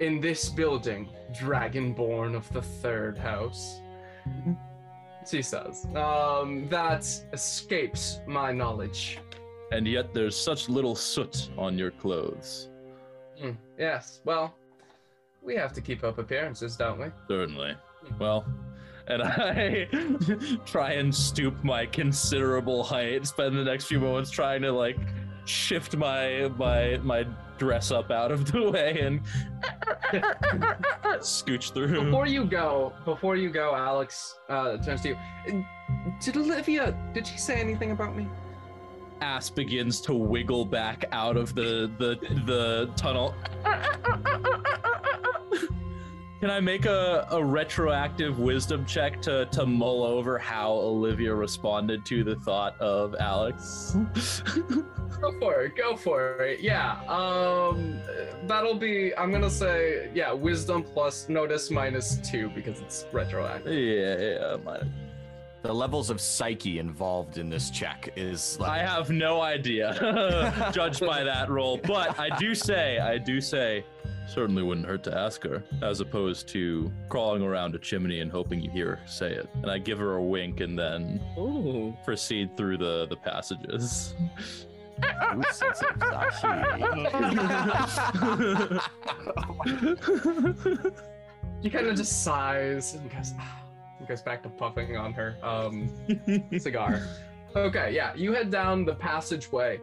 in 0.00 0.20
this 0.20 0.50
building, 0.50 1.08
Dragonborn 1.32 2.36
of 2.36 2.46
the 2.52 2.60
Third 2.60 3.16
House. 3.16 3.80
She 5.30 5.42
says, 5.42 5.86
um, 5.94 6.68
that 6.68 7.06
escapes 7.32 8.20
my 8.26 8.52
knowledge. 8.52 9.18
and 9.72 9.86
yet 9.86 10.14
there's 10.14 10.34
such 10.36 10.68
little 10.70 10.96
soot 10.96 11.50
on 11.58 11.76
your 11.76 11.90
clothes. 11.90 12.70
Hmm, 13.40 13.50
Yes, 13.78 14.20
well, 14.24 14.54
we 15.42 15.54
have 15.56 15.72
to 15.74 15.80
keep 15.82 16.02
up 16.04 16.18
appearances, 16.18 16.76
don't 16.76 16.98
we? 16.98 17.06
Certainly. 17.28 17.76
Well, 18.18 18.44
and 19.06 19.22
I 19.24 19.86
try 20.66 20.92
and 20.92 21.14
stoop 21.14 21.62
my 21.62 21.84
considerable 21.86 22.82
height, 22.82 23.26
spend 23.26 23.56
the 23.56 23.64
next 23.64 23.84
few 23.86 24.00
moments 24.00 24.30
trying 24.30 24.62
to 24.62 24.72
like 24.72 24.98
shift 25.44 25.96
my 25.96 26.50
my 26.58 26.96
my 27.02 27.26
dress 27.58 27.90
up 27.90 28.10
out 28.10 28.30
of 28.32 28.50
the 28.52 28.70
way 28.70 29.00
and 29.00 29.20
scooch 31.20 31.72
through. 31.72 32.04
Before 32.04 32.26
you 32.26 32.44
go, 32.44 32.92
before 33.04 33.36
you 33.36 33.50
go, 33.50 33.74
Alex, 33.74 34.38
uh, 34.48 34.76
turns 34.78 35.02
to 35.02 35.08
you. 35.10 35.64
Did 36.20 36.36
Olivia, 36.36 36.96
did 37.12 37.26
she 37.26 37.38
say 37.38 37.60
anything 37.60 37.90
about 37.90 38.16
me? 38.16 38.28
Ass 39.20 39.50
begins 39.50 40.00
to 40.02 40.14
wiggle 40.14 40.64
back 40.64 41.04
out 41.12 41.36
of 41.36 41.54
the 41.54 41.90
the 41.98 42.18
the 42.44 42.90
tunnel. 42.96 43.34
Can 46.40 46.50
I 46.50 46.60
make 46.60 46.86
a, 46.86 47.26
a 47.32 47.44
retroactive 47.44 48.38
wisdom 48.38 48.86
check 48.86 49.20
to, 49.22 49.46
to 49.46 49.66
mull 49.66 50.04
over 50.04 50.38
how 50.38 50.70
Olivia 50.70 51.34
responded 51.34 52.06
to 52.06 52.22
the 52.22 52.36
thought 52.36 52.80
of 52.80 53.16
Alex? 53.18 53.96
Go 55.20 55.32
for 55.40 55.62
it. 55.62 55.76
Go 55.76 55.96
for 55.96 56.44
it. 56.44 56.60
Yeah. 56.60 57.00
Um, 57.08 57.98
that'll 58.46 58.76
be. 58.76 59.12
I'm 59.16 59.32
gonna 59.32 59.50
say 59.50 60.10
yeah. 60.14 60.32
Wisdom 60.32 60.84
plus 60.84 61.28
notice 61.28 61.72
minus 61.72 62.18
two 62.18 62.50
because 62.50 62.80
it's 62.80 63.04
retroactive. 63.10 63.72
yeah, 63.72 64.16
yeah, 64.16 64.56
mine. 64.64 64.92
The 65.62 65.74
levels 65.74 66.08
of 66.08 66.20
psyche 66.20 66.78
involved 66.78 67.36
in 67.36 67.50
this 67.50 67.68
check 67.70 68.10
is 68.14 68.60
like 68.60 68.70
I 68.70 68.78
have 68.78 69.10
no 69.10 69.40
idea, 69.40 70.70
judged 70.72 71.00
by 71.00 71.24
that 71.24 71.50
roll. 71.50 71.78
But 71.78 72.16
I 72.16 72.36
do 72.38 72.54
say, 72.54 73.00
I 73.00 73.18
do 73.18 73.40
say, 73.40 73.84
certainly 74.28 74.62
wouldn't 74.62 74.86
hurt 74.86 75.02
to 75.04 75.16
ask 75.18 75.42
her, 75.44 75.62
as 75.82 76.00
opposed 76.00 76.48
to 76.48 76.92
crawling 77.08 77.42
around 77.42 77.74
a 77.74 77.78
chimney 77.78 78.20
and 78.20 78.30
hoping 78.30 78.60
you 78.60 78.70
hear 78.70 78.96
her 78.96 79.00
say 79.06 79.32
it. 79.32 79.48
And 79.62 79.70
I 79.70 79.78
give 79.78 79.98
her 79.98 80.16
a 80.16 80.22
wink 80.22 80.60
and 80.60 80.78
then 80.78 81.20
Ooh. 81.38 81.96
proceed 82.04 82.56
through 82.56 82.78
the 82.78 83.06
the 83.08 83.16
passages. 83.16 84.14
Ooh, 89.68 90.92
He 91.60 91.70
kind 91.70 91.86
of 91.86 91.96
just 91.96 92.22
sighs 92.22 92.94
and 92.94 93.10
goes. 93.10 93.32
And 93.98 94.06
goes 94.06 94.22
back 94.22 94.44
to 94.44 94.48
puffing 94.48 94.96
on 94.96 95.12
her 95.14 95.36
um 95.42 95.90
cigar. 96.60 97.02
Okay. 97.56 97.92
Yeah. 97.92 98.14
You 98.14 98.32
head 98.32 98.48
down 98.48 98.84
the 98.84 98.94
passageway, 98.94 99.80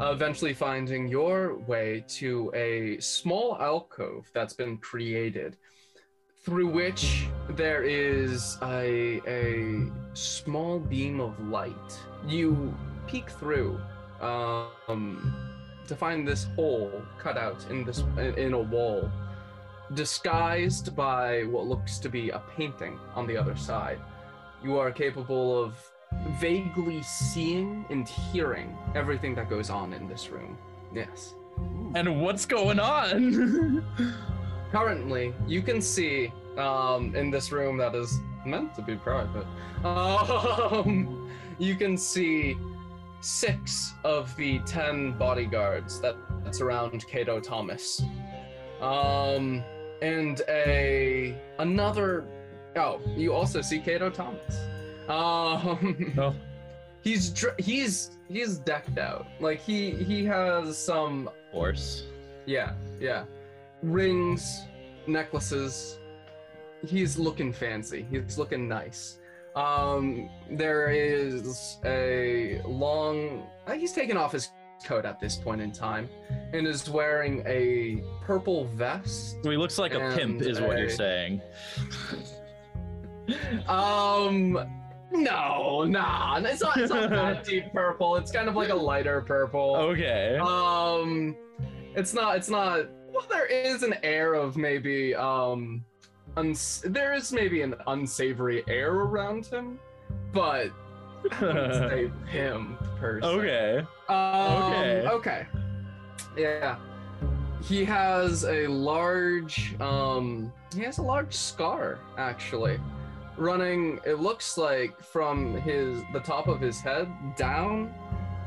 eventually 0.00 0.52
finding 0.52 1.08
your 1.08 1.56
way 1.60 2.04
to 2.08 2.50
a 2.54 2.98
small 3.00 3.56
alcove 3.60 4.30
that's 4.34 4.52
been 4.52 4.76
created. 4.78 5.56
Through 6.44 6.68
which 6.68 7.26
there 7.50 7.82
is 7.82 8.56
a, 8.62 9.20
a 9.26 9.90
small 10.14 10.78
beam 10.78 11.20
of 11.20 11.38
light. 11.48 12.00
You 12.26 12.74
peek 13.06 13.30
through 13.30 13.80
um, 14.20 15.34
to 15.88 15.96
find 15.96 16.26
this 16.26 16.44
hole 16.54 17.02
cut 17.18 17.36
out 17.36 17.64
in 17.70 17.84
this 17.84 18.00
in, 18.16 18.34
in 18.38 18.52
a 18.52 18.60
wall, 18.60 19.10
disguised 19.94 20.94
by 20.94 21.44
what 21.44 21.66
looks 21.66 21.98
to 21.98 22.08
be 22.08 22.30
a 22.30 22.38
painting 22.56 22.98
on 23.14 23.26
the 23.26 23.36
other 23.36 23.56
side. 23.56 23.98
You 24.62 24.78
are 24.78 24.90
capable 24.90 25.62
of 25.62 25.76
vaguely 26.38 27.02
seeing 27.02 27.84
and 27.90 28.08
hearing 28.08 28.76
everything 28.94 29.34
that 29.34 29.48
goes 29.48 29.70
on 29.70 29.92
in 29.92 30.08
this 30.08 30.30
room. 30.30 30.56
Yes. 30.94 31.34
and 31.94 32.20
what's 32.20 32.46
going 32.46 32.78
on? 32.78 33.84
Currently, 34.72 35.34
you 35.46 35.62
can 35.62 35.80
see 35.80 36.32
um, 36.58 37.14
in 37.14 37.30
this 37.30 37.52
room 37.52 37.76
that 37.78 37.94
is 37.94 38.18
meant 38.44 38.74
to 38.74 38.82
be 38.82 38.96
private. 38.96 39.46
Um, 39.84 41.30
you 41.58 41.74
can 41.76 41.96
see 41.96 42.56
six 43.20 43.94
of 44.04 44.34
the 44.36 44.58
ten 44.60 45.12
bodyguards 45.12 46.00
that, 46.00 46.16
that 46.44 46.54
surround 46.54 47.06
Cato 47.06 47.40
Thomas, 47.40 48.02
um, 48.80 49.62
and 50.02 50.42
a 50.48 51.36
another. 51.58 52.24
Oh, 52.76 53.00
you 53.16 53.32
also 53.32 53.62
see 53.62 53.80
Cato 53.80 54.10
Thomas. 54.10 54.65
Um, 55.08 56.12
Oh. 56.18 56.34
he's 57.02 57.30
dr- 57.30 57.58
he's 57.58 58.18
he's 58.28 58.58
decked 58.58 58.98
out. 58.98 59.26
Like 59.40 59.60
he 59.60 59.90
he 59.90 60.24
has 60.26 60.76
some 60.76 61.30
Horse. 61.52 62.04
yeah, 62.46 62.72
yeah. 63.00 63.24
Rings, 63.82 64.62
necklaces. 65.06 65.98
He's 66.86 67.18
looking 67.18 67.52
fancy. 67.52 68.06
He's 68.10 68.38
looking 68.38 68.68
nice. 68.68 69.18
Um, 69.54 70.28
there 70.50 70.90
is 70.90 71.78
a 71.84 72.60
long. 72.66 73.46
uh, 73.66 73.72
He's 73.72 73.92
taken 73.92 74.16
off 74.16 74.32
his 74.32 74.50
coat 74.84 75.04
at 75.06 75.18
this 75.18 75.36
point 75.36 75.60
in 75.62 75.72
time, 75.72 76.08
and 76.52 76.66
is 76.66 76.88
wearing 76.90 77.42
a 77.46 78.02
purple 78.22 78.66
vest. 78.66 79.36
So 79.42 79.50
he 79.50 79.56
looks 79.56 79.78
like 79.78 79.94
a 79.94 80.14
pimp, 80.16 80.42
is 80.42 80.60
what 80.60 80.78
you're 80.78 80.90
saying. 80.90 81.40
Um, 83.66 84.58
no, 85.16 85.84
nah, 85.84 86.38
it's 86.38 86.62
not. 86.62 86.76
It's 86.76 86.90
not 86.92 87.10
that 87.10 87.44
deep 87.48 87.72
purple. 87.72 88.16
It's 88.16 88.30
kind 88.30 88.48
of 88.48 88.56
like 88.56 88.68
a 88.70 88.74
lighter 88.74 89.20
purple. 89.22 89.76
Okay. 89.76 90.36
Um, 90.38 91.36
it's 91.94 92.12
not. 92.14 92.36
It's 92.36 92.48
not. 92.48 92.86
Well, 93.10 93.24
there 93.28 93.46
is 93.46 93.82
an 93.82 93.94
air 94.02 94.34
of 94.34 94.56
maybe. 94.56 95.14
Um, 95.14 95.84
uns- 96.36 96.82
there 96.86 97.14
is 97.14 97.32
maybe 97.32 97.62
an 97.62 97.74
unsavory 97.86 98.62
air 98.68 98.92
around 98.92 99.46
him, 99.46 99.78
but 100.32 100.70
say 101.40 102.10
him 102.30 102.76
per 103.00 103.20
se. 103.20 103.26
okay. 103.26 103.78
Um, 104.08 104.72
Okay. 104.72 105.06
Okay. 105.10 105.46
Yeah. 106.36 106.76
He 107.62 107.84
has 107.84 108.44
a 108.44 108.66
large. 108.66 109.74
Um, 109.80 110.52
he 110.74 110.82
has 110.82 110.98
a 110.98 111.02
large 111.02 111.34
scar 111.34 111.98
actually, 112.18 112.78
running. 113.38 114.00
It 114.04 114.20
looks 114.20 114.56
like 114.58 115.00
from 115.00 115.56
his 115.60 116.02
the 116.12 116.20
top 116.20 116.48
of 116.48 116.60
his 116.60 116.80
head 116.80 117.08
down 117.36 117.94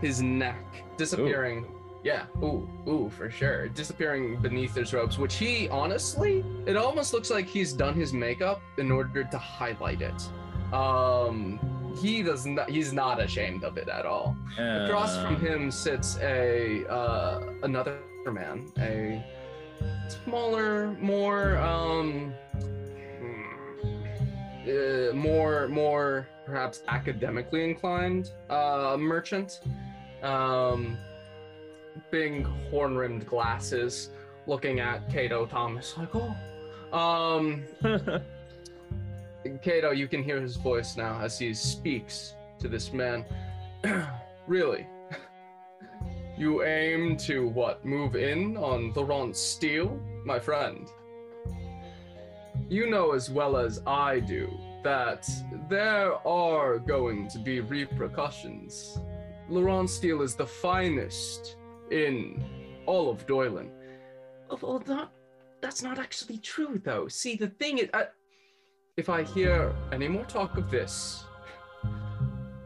his 0.01 0.21
neck, 0.21 0.63
disappearing. 0.97 1.65
Yeah. 2.03 2.25
Ooh, 2.41 2.67
ooh, 2.87 3.09
for 3.09 3.29
sure. 3.29 3.67
Disappearing 3.67 4.41
beneath 4.41 4.73
his 4.73 4.93
robes, 4.93 5.17
which 5.17 5.35
he 5.35 5.67
honestly, 5.69 6.45
it 6.65 6.77
almost 6.77 7.13
looks 7.13 7.29
like 7.29 7.45
he's 7.45 7.73
done 7.73 7.93
his 7.93 8.13
makeup 8.13 8.61
in 8.77 8.91
order 8.91 9.25
to 9.25 9.37
highlight 9.37 10.01
it. 10.01 10.29
Um, 10.73 11.59
he 11.99 12.21
does 12.23 12.45
not. 12.45 12.69
He's 12.69 12.93
not 12.93 13.21
ashamed 13.21 13.63
of 13.63 13.77
it 13.77 13.89
at 13.89 14.05
all. 14.05 14.37
Across 14.57 15.21
from 15.21 15.35
him 15.39 15.71
sits 15.71 16.17
a 16.19 16.85
uh, 16.87 17.41
another 17.63 17.99
man, 18.31 18.71
a 18.77 19.23
smaller, 20.07 20.91
more 20.99 21.57
um, 21.57 22.33
uh, 24.69 25.13
more 25.13 25.67
more 25.67 26.27
perhaps 26.45 26.83
academically 26.87 27.63
inclined 27.63 28.31
uh, 28.49 28.97
merchant, 28.99 29.61
um, 30.23 30.97
big 32.11 32.45
horn-rimmed 32.69 33.25
glasses, 33.27 34.09
looking 34.47 34.79
at 34.79 35.09
Cato 35.09 35.45
Thomas 35.45 35.95
like, 35.97 36.09
oh, 36.15 36.35
um, 36.97 37.63
Cato, 39.61 39.91
you 39.91 40.07
can 40.07 40.23
hear 40.23 40.41
his 40.41 40.55
voice 40.55 40.97
now 40.97 41.19
as 41.19 41.37
he 41.37 41.53
speaks 41.53 42.35
to 42.59 42.67
this 42.67 42.91
man. 42.91 43.25
really? 44.47 44.87
You 46.37 46.63
aim 46.63 47.17
to 47.17 47.49
what? 47.49 47.83
Move 47.83 48.15
in 48.15 48.55
on 48.55 48.93
the 48.93 49.01
Laurent 49.01 49.35
Steele, 49.35 49.99
my 50.23 50.39
friend. 50.39 50.87
You 52.69 52.89
know 52.89 53.13
as 53.13 53.31
well 53.31 53.57
as 53.57 53.81
I 53.87 54.19
do 54.19 54.47
that 54.83 55.27
there 55.69 56.15
are 56.27 56.77
going 56.77 57.27
to 57.29 57.39
be 57.39 57.61
repercussions. 57.61 58.99
Laurent 59.49 59.89
Steele 59.89 60.21
is 60.21 60.35
the 60.35 60.45
finest 60.45 61.57
in 61.89 62.43
all 62.85 63.09
of 63.09 63.25
Doylan. 63.25 63.69
Well, 64.61 64.83
not, 64.87 65.11
that's 65.61 65.81
not 65.81 65.97
actually 65.97 66.37
true, 66.37 66.79
though. 66.83 67.07
See, 67.07 67.35
the 67.35 67.47
thing 67.47 67.79
is, 67.79 67.89
I, 67.93 68.05
if 68.97 69.09
I 69.09 69.23
hear 69.23 69.73
any 69.91 70.07
more 70.07 70.25
talk 70.25 70.57
of 70.57 70.69
this, 70.69 71.23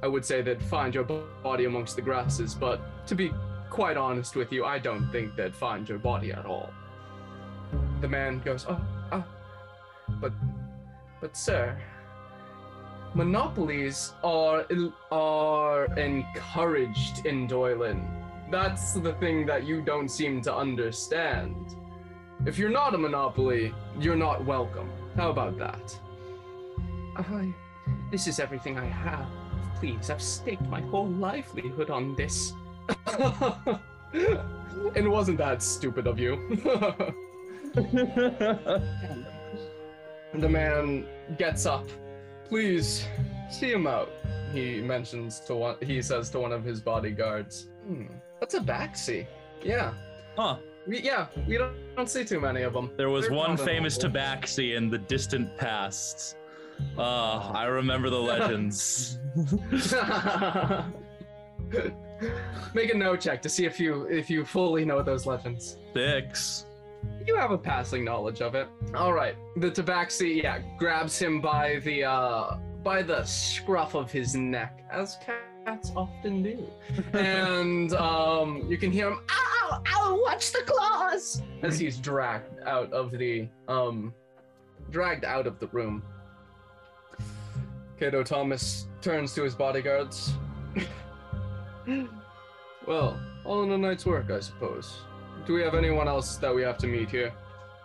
I 0.02 0.08
would 0.08 0.26
say 0.26 0.42
that 0.42 0.62
find 0.62 0.94
your 0.94 1.06
body 1.06 1.64
amongst 1.64 1.96
the 1.96 2.02
grasses, 2.02 2.54
but 2.54 3.08
to 3.08 3.16
be 3.16 3.32
quite 3.70 3.96
honest 3.96 4.36
with 4.36 4.52
you, 4.52 4.66
I 4.66 4.80
don't 4.80 5.10
think 5.12 5.38
they'd 5.38 5.56
find 5.56 5.88
your 5.88 5.98
body 6.00 6.34
at 6.34 6.46
all. 6.46 6.72
The 8.02 8.08
man 8.10 8.42
goes, 8.44 8.66
Oh, 8.68 8.82
oh, 9.14 9.24
but, 10.24 10.32
but, 11.20 11.36
sir, 11.36 11.78
monopolies 13.14 14.14
are 14.24 14.66
are 15.12 15.86
encouraged 15.98 17.26
in 17.26 17.46
Doylan. 17.46 18.02
That's 18.50 18.94
the 18.94 19.14
thing 19.16 19.46
that 19.48 19.66
you 19.66 19.82
don't 19.82 20.08
seem 20.08 20.42
to 20.44 20.56
understand. 20.56 21.76
If 22.46 22.58
you're 22.58 22.72
not 22.82 22.96
a 22.96 22.98
monopoly, 22.98 23.74
you're 24.00 24.16
not 24.16 24.46
welcome. 24.46 24.90
How 25.18 25.30
about 25.30 25.58
that? 25.58 26.00
I, 27.18 27.54
this 28.10 28.26
is 28.26 28.40
everything 28.40 28.78
I 28.80 28.86
have. 28.86 29.28
Please, 29.76 30.10
I've 30.10 30.22
staked 30.22 30.68
my 30.70 30.80
whole 30.82 31.10
livelihood 31.10 31.90
on 31.90 32.16
this. 32.16 32.54
it 34.96 35.10
wasn't 35.18 35.38
that 35.40 35.62
stupid 35.62 36.08
of 36.08 36.18
you. 36.18 36.32
the 40.36 40.50
man 40.50 41.06
gets 41.38 41.66
up. 41.66 41.88
Please, 42.50 43.06
see 43.50 43.72
him 43.72 43.88
out. 43.88 44.10
He 44.52 44.82
mentions 44.82 45.40
to 45.42 45.56
one. 45.56 45.76
He 45.82 46.02
says 46.02 46.30
to 46.32 46.40
one 46.40 46.52
of 46.52 46.64
his 46.64 46.80
bodyguards, 46.82 47.70
hmm, 47.86 48.06
"That's 48.40 48.54
a 48.54 48.60
Baxi." 48.60 49.26
Yeah, 49.64 49.94
Huh. 50.36 50.58
we, 50.88 51.00
yeah. 51.02 51.28
We 51.48 51.58
don't, 51.58 51.76
don't 51.96 52.10
see 52.10 52.26
too 52.26 52.40
many 52.40 52.64
of 52.64 52.74
them. 52.74 52.92
There 52.98 53.10
was 53.10 53.28
They're 53.28 53.38
one 53.38 53.56
famous 53.58 53.98
tabaxi 53.98 54.76
in 54.76 54.90
the 54.90 54.98
distant 54.98 55.56
past. 55.58 56.36
Ah, 56.98 57.52
I 57.54 57.66
remember 57.66 58.10
the 58.10 58.20
legends. 58.20 59.20
Make 62.74 62.94
a 62.94 62.98
no 62.98 63.16
check 63.16 63.42
to 63.44 63.50
see 63.50 63.66
if 63.66 63.80
you 63.80 64.06
if 64.06 64.30
you 64.30 64.46
fully 64.46 64.86
know 64.86 65.02
those 65.02 65.26
legends. 65.26 65.78
Six. 65.94 66.66
You 67.26 67.36
have 67.36 67.52
a 67.52 67.58
passing 67.58 68.04
knowledge 68.04 68.42
of 68.42 68.56
it. 68.56 68.68
All 68.94 69.14
right. 69.14 69.36
The 69.56 69.72
tabaxi, 69.72 70.44
yeah, 70.44 70.60
grabs 70.78 71.18
him 71.18 71.40
by 71.40 71.80
the 71.80 72.04
uh 72.04 72.58
by 72.84 73.02
the 73.02 73.24
scruff 73.24 73.96
of 73.96 74.12
his 74.12 74.36
neck, 74.36 74.84
as 74.92 75.18
cats 75.66 75.92
often 75.96 76.44
do, 76.44 76.68
and 77.14 77.94
um 77.94 78.66
you 78.70 78.78
can 78.78 78.92
hear 78.92 79.10
him. 79.10 79.20
Ow! 79.32 79.82
Ow! 79.88 80.22
Watch 80.22 80.52
the 80.52 80.64
claws! 80.66 81.42
As 81.62 81.80
he's 81.80 81.98
dragged 81.98 82.60
out 82.66 82.92
of 82.92 83.12
the 83.12 83.48
um 83.70 84.14
dragged 84.90 85.24
out 85.24 85.48
of 85.48 85.60
the 85.60 85.68
room. 85.68 86.04
Cato 88.00 88.24
Thomas 88.24 88.88
turns 89.02 89.34
to 89.36 89.44
his 89.44 89.56
bodyguards. 89.56 90.34
well, 92.88 93.20
all 93.46 93.64
in 93.64 93.72
a 93.72 93.78
night's 93.78 94.06
work, 94.06 94.30
I 94.30 94.40
suppose. 94.42 94.98
Do 95.46 95.54
we 95.54 95.62
have 95.62 95.76
anyone 95.76 96.08
else 96.08 96.38
that 96.38 96.54
we 96.54 96.62
have 96.62 96.78
to 96.80 96.88
meet 96.88 97.10
here? 97.10 97.34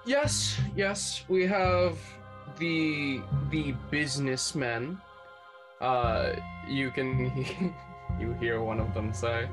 Yes, 0.05 0.59
yes, 0.77 1.25
we 1.29 1.47
have 1.47 1.99
the 2.59 3.21
the 3.51 3.75
businessmen. 3.91 5.01
Uh, 5.81 6.33
you 6.69 6.91
can 6.91 7.75
you 8.21 8.33
hear 8.35 8.61
one 8.61 8.81
of 8.81 8.95
them 8.95 9.13
say, 9.13 9.49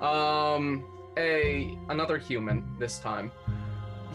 um, 0.00 0.84
a 1.16 1.78
another 1.88 2.18
human 2.18 2.64
this 2.78 2.98
time. 2.98 3.30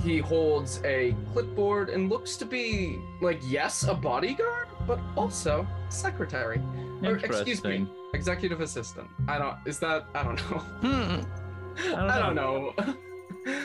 He 0.04 0.20
holds 0.20 0.82
a 0.84 1.16
clipboard 1.34 1.90
and 1.90 2.10
looks 2.10 2.38
to 2.38 2.46
be 2.46 3.00
like 3.22 3.40
yes, 3.44 3.84
a 3.84 3.94
bodyguard, 3.94 4.68
but 4.86 5.00
also 5.16 5.66
secretary. 5.90 6.62
Or, 7.04 7.18
excuse 7.18 7.64
me, 7.64 7.88
executive 8.14 8.62
assistant. 8.62 9.08
I 9.28 9.38
don't. 9.38 9.56
Is 9.66 9.80
that? 9.80 10.06
I 10.14 10.24
don't 10.24 10.38
know. 10.52 10.58
Hmm. 10.58 11.96
I 11.96 12.20
don't 12.20 12.36
know. 12.44 12.74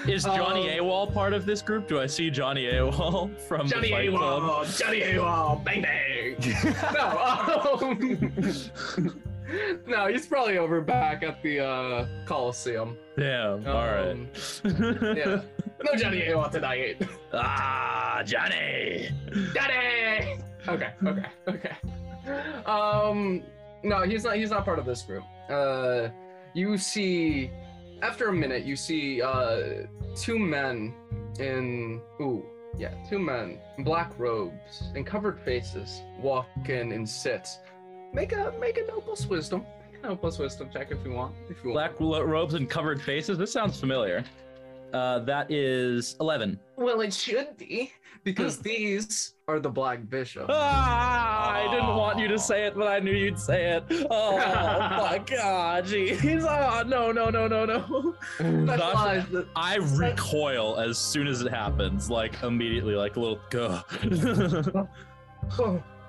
Is 0.08 0.24
Johnny 0.24 0.78
Um, 0.78 0.86
AWOL 0.86 1.12
part 1.12 1.32
of 1.32 1.44
this 1.46 1.60
group? 1.62 1.88
Do 1.88 2.00
I 2.00 2.06
see 2.06 2.30
Johnny 2.30 2.64
AWOL 2.66 3.38
from 3.48 3.66
Johnny 3.66 3.88
the 3.88 3.92
Fight 3.94 4.10
Club? 4.10 4.42
AWOL, 4.42 4.78
Johnny 4.78 5.00
AWOL, 5.00 5.64
bang 5.64 5.82
bang. 5.82 6.36
no, 6.94 7.06
um, 7.82 9.22
no, 9.86 10.06
he's 10.06 10.26
probably 10.26 10.58
over 10.58 10.80
back 10.80 11.22
at 11.22 11.42
the 11.42 11.60
uh, 11.64 12.06
Coliseum. 12.26 12.96
Damn. 13.18 13.66
All 13.66 13.74
right. 13.86 14.10
Um, 14.12 14.28
Yeah, 15.16 15.40
no 15.84 15.96
Johnny 15.96 16.20
AWOL 16.22 16.50
tonight. 16.50 17.02
ah, 17.32 18.22
Johnny. 18.24 19.10
Johnny. 19.54 20.38
Okay, 20.68 20.90
okay, 21.06 21.26
okay. 21.48 21.72
Um, 22.66 23.42
no, 23.82 24.02
he's 24.02 24.22
not. 24.24 24.36
He's 24.36 24.50
not 24.50 24.64
part 24.64 24.78
of 24.78 24.84
this 24.84 25.02
group. 25.02 25.24
Uh, 25.50 26.08
you 26.54 26.78
see, 26.78 27.50
after 28.02 28.28
a 28.28 28.32
minute, 28.32 28.64
you 28.64 28.76
see 28.76 29.22
uh 29.22 29.86
two 30.14 30.38
men 30.38 30.94
in 31.38 32.00
ooh 32.20 32.44
yeah 32.76 32.92
two 33.08 33.18
men 33.18 33.58
in 33.78 33.84
black 33.84 34.12
robes 34.18 34.90
and 34.94 35.06
covered 35.06 35.40
faces 35.40 36.02
walk 36.20 36.46
in 36.68 36.92
and 36.92 37.08
sit. 37.08 37.48
Make 38.12 38.32
a 38.32 38.52
make 38.60 38.76
a 38.78 38.86
nobles 38.86 39.26
wisdom. 39.26 39.64
Make 39.90 40.02
a 40.02 40.08
nobles 40.08 40.38
wisdom 40.38 40.68
check 40.72 40.90
if 40.90 40.98
you 41.04 41.12
want. 41.12 41.34
If 41.48 41.64
you 41.64 41.72
Black 41.72 41.98
want. 42.00 42.26
robes 42.26 42.54
and 42.54 42.68
covered 42.68 43.00
faces. 43.00 43.38
This 43.38 43.52
sounds 43.52 43.78
familiar. 43.80 44.24
Uh, 44.92 45.20
that 45.20 45.50
is 45.50 46.16
eleven. 46.20 46.58
Well, 46.76 47.00
it 47.00 47.12
should 47.14 47.56
be 47.56 47.92
because 48.24 48.58
these 48.70 49.34
are 49.48 49.58
the 49.60 49.70
black 49.70 50.08
bishops. 50.08 50.46
Ah, 50.48 51.50
I 51.52 51.70
didn't 51.72 51.96
want 51.96 52.18
you 52.18 52.28
to 52.28 52.38
say 52.38 52.66
it, 52.66 52.74
but 52.76 52.86
I 52.88 52.98
knew 53.00 53.12
you'd 53.12 53.38
say 53.38 53.72
it. 53.72 53.84
Oh 54.10 54.36
my 54.38 55.22
god, 55.26 55.84
jeez. 55.86 56.42
Oh, 56.42 56.82
no, 56.86 57.10
no, 57.12 57.30
no, 57.30 57.46
no, 57.48 57.64
no. 57.64 58.14
Specialize 58.36 59.26
the- 59.28 59.48
I 59.56 59.76
recoil 59.76 60.78
as 60.78 60.98
soon 60.98 61.26
as 61.26 61.40
it 61.42 61.50
happens, 61.50 62.10
like 62.10 62.42
immediately, 62.42 62.94
like 62.94 63.16
a 63.16 63.20
little 63.20 63.40
go. 63.50 63.80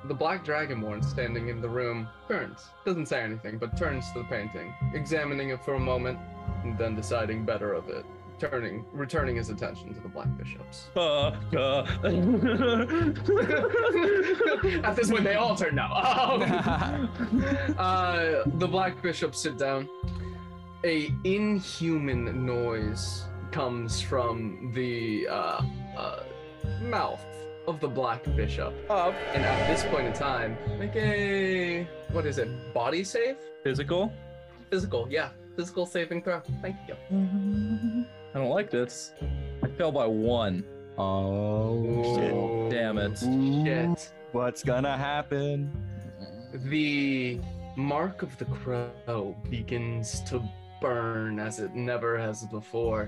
The 0.05 0.13
black 0.13 0.43
dragonborn 0.43 1.01
standing 1.01 1.47
in 1.47 1.61
the 1.61 1.69
room 1.69 2.09
turns, 2.27 2.65
doesn't 2.85 3.05
say 3.05 3.21
anything, 3.21 3.57
but 3.57 3.77
turns 3.77 4.11
to 4.11 4.19
the 4.19 4.25
painting, 4.25 4.73
examining 4.93 5.51
it 5.51 5.63
for 5.63 5.75
a 5.75 5.79
moment, 5.79 6.19
and 6.65 6.77
then 6.77 6.93
deciding 6.93 7.45
better 7.45 7.71
of 7.71 7.87
it, 7.87 8.05
turning, 8.49 8.85
returning 8.91 9.35
his 9.37 9.49
attention 9.49 9.93
to 9.93 9.99
the 10.01 10.09
black 10.09 10.27
bishops. 10.37 10.89
Uh, 10.95 11.31
uh. 11.57 11.85
At 14.83 14.95
this 14.95 15.09
point, 15.09 15.23
they 15.23 15.35
all 15.35 15.55
turn 15.55 15.75
now. 15.75 15.93
uh, 17.77 18.43
the 18.45 18.67
black 18.67 19.01
bishops 19.01 19.39
sit 19.41 19.57
down. 19.57 19.87
A 20.85 21.09
inhuman 21.23 22.45
noise 22.45 23.23
comes 23.51 24.01
from 24.01 24.71
the 24.73 25.27
uh, 25.29 25.61
uh, 25.97 26.23
mouth 26.81 27.23
of 27.67 27.79
the 27.79 27.87
black 27.87 28.23
bishop. 28.35 28.73
Uh, 28.89 29.11
And 29.33 29.43
at 29.45 29.67
this 29.67 29.83
point 29.85 30.07
in 30.07 30.13
time, 30.13 30.57
make 30.79 30.95
a 30.95 31.87
what 32.11 32.25
is 32.25 32.37
it? 32.37 32.73
Body 32.73 33.03
save? 33.03 33.37
physical? 33.63 34.11
Physical, 34.69 35.07
yeah. 35.09 35.29
Physical 35.55 35.85
saving 35.85 36.21
throw. 36.23 36.41
Thank 36.61 36.75
you. 36.87 38.05
I 38.33 38.39
don't 38.39 38.49
like 38.49 38.71
this. 38.71 39.13
I 39.61 39.67
fell 39.67 39.91
by 39.91 40.07
one. 40.07 40.63
oh 40.97 42.15
shit. 42.15 42.71
Damn 42.71 42.97
it. 42.97 43.19
Shit. 43.19 44.11
What's 44.31 44.63
gonna 44.63 44.97
happen? 44.97 45.71
The 46.53 47.39
mark 47.75 48.23
of 48.23 48.35
the 48.39 48.45
crow 48.45 49.35
begins 49.49 50.21
to 50.21 50.41
burn 50.81 51.39
as 51.39 51.59
it 51.59 51.75
never 51.75 52.17
has 52.17 52.43
before. 52.45 53.07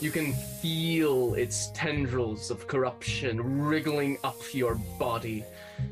You 0.00 0.10
can 0.10 0.32
feel 0.32 1.34
its 1.34 1.70
tendrils 1.72 2.50
of 2.50 2.66
corruption 2.66 3.60
wriggling 3.60 4.18
up 4.24 4.36
your 4.52 4.74
body 4.98 5.44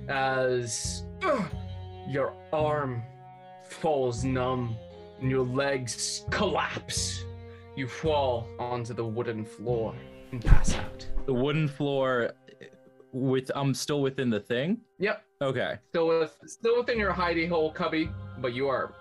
as 0.09 1.05
ugh, 1.23 1.45
your 2.09 2.35
arm 2.53 3.05
falls 3.63 4.25
numb 4.25 4.77
and 5.21 5.31
your 5.31 5.47
legs 5.47 6.25
collapse. 6.31 7.25
You 7.77 7.89
fall 7.89 8.47
onto 8.59 8.93
the 8.95 9.05
wooden 9.05 9.45
floor 9.45 9.95
and 10.31 10.45
pass 10.45 10.75
out. 10.75 11.07
The 11.27 11.33
wooden 11.35 11.69
floor 11.69 12.33
with 13.13 13.51
I'm 13.55 13.75
still 13.75 14.03
within 14.03 14.31
the 14.31 14.41
thing. 14.41 14.79
Yep, 14.99 15.23
Okay. 15.43 15.79
still 15.91 16.09
with 16.09 16.37
still 16.47 16.79
within 16.79 16.99
your 16.99 17.13
hidey 17.13 17.49
hole 17.49 17.73
cubby, 17.73 18.11
but 18.39 18.53
you 18.55 18.69
are 18.69 18.95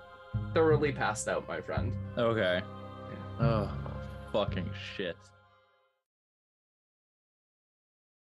thoroughly 0.54 0.92
passed 0.92 1.28
out, 1.28 1.48
my 1.48 1.60
friend. 1.62 1.94
Okay. 2.18 2.62
Oh, 3.40 3.70
fucking 4.32 4.70
shit. 4.96 5.16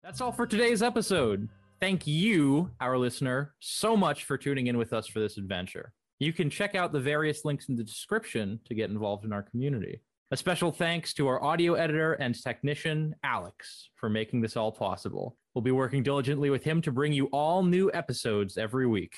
That's 0.03 0.21
all 0.21 0.33
for 0.33 0.47
today's 0.47 0.83
episode. 0.83 1.49
Thank 1.81 2.07
you, 2.07 2.71
our 2.81 2.99
listener, 2.99 3.55
so 3.61 3.97
much 3.97 4.25
for 4.25 4.37
tuning 4.37 4.67
in 4.67 4.77
with 4.79 4.93
us 4.93 5.07
for 5.07 5.21
this 5.21 5.37
adventure. 5.39 5.93
You 6.19 6.33
can 6.33 6.51
check 6.51 6.75
out 6.75 6.93
the 6.93 7.01
various 7.01 7.45
links 7.45 7.69
in 7.69 7.77
the 7.77 7.85
description 7.85 8.59
to 8.67 8.75
get 8.75 8.91
involved 8.91 9.25
in 9.25 9.33
our 9.33 9.43
community. 9.43 10.01
A 10.31 10.37
special 10.37 10.71
thanks 10.71 11.15
to 11.15 11.27
our 11.27 11.43
audio 11.43 11.73
editor 11.73 12.13
and 12.13 12.35
technician, 12.35 13.17
Alex, 13.23 13.89
for 13.95 14.11
making 14.11 14.43
this 14.43 14.59
all 14.59 14.71
possible. 14.71 15.39
We'll 15.55 15.63
be 15.63 15.71
working 15.71 16.03
diligently 16.03 16.51
with 16.51 16.63
him 16.63 16.83
to 16.83 16.93
bring 16.93 17.15
you 17.15 17.29
all 17.33 17.63
new 17.63 17.91
episodes 17.95 18.59
every 18.59 18.87
week. 18.87 19.15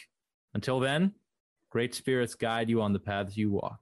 Until 0.54 0.78
then, 0.78 1.14
great 1.68 1.96
spirits 1.96 2.36
guide 2.36 2.70
you 2.70 2.80
on 2.80 2.92
the 2.92 3.00
paths 3.00 3.36
you 3.36 3.50
walk. 3.50 3.80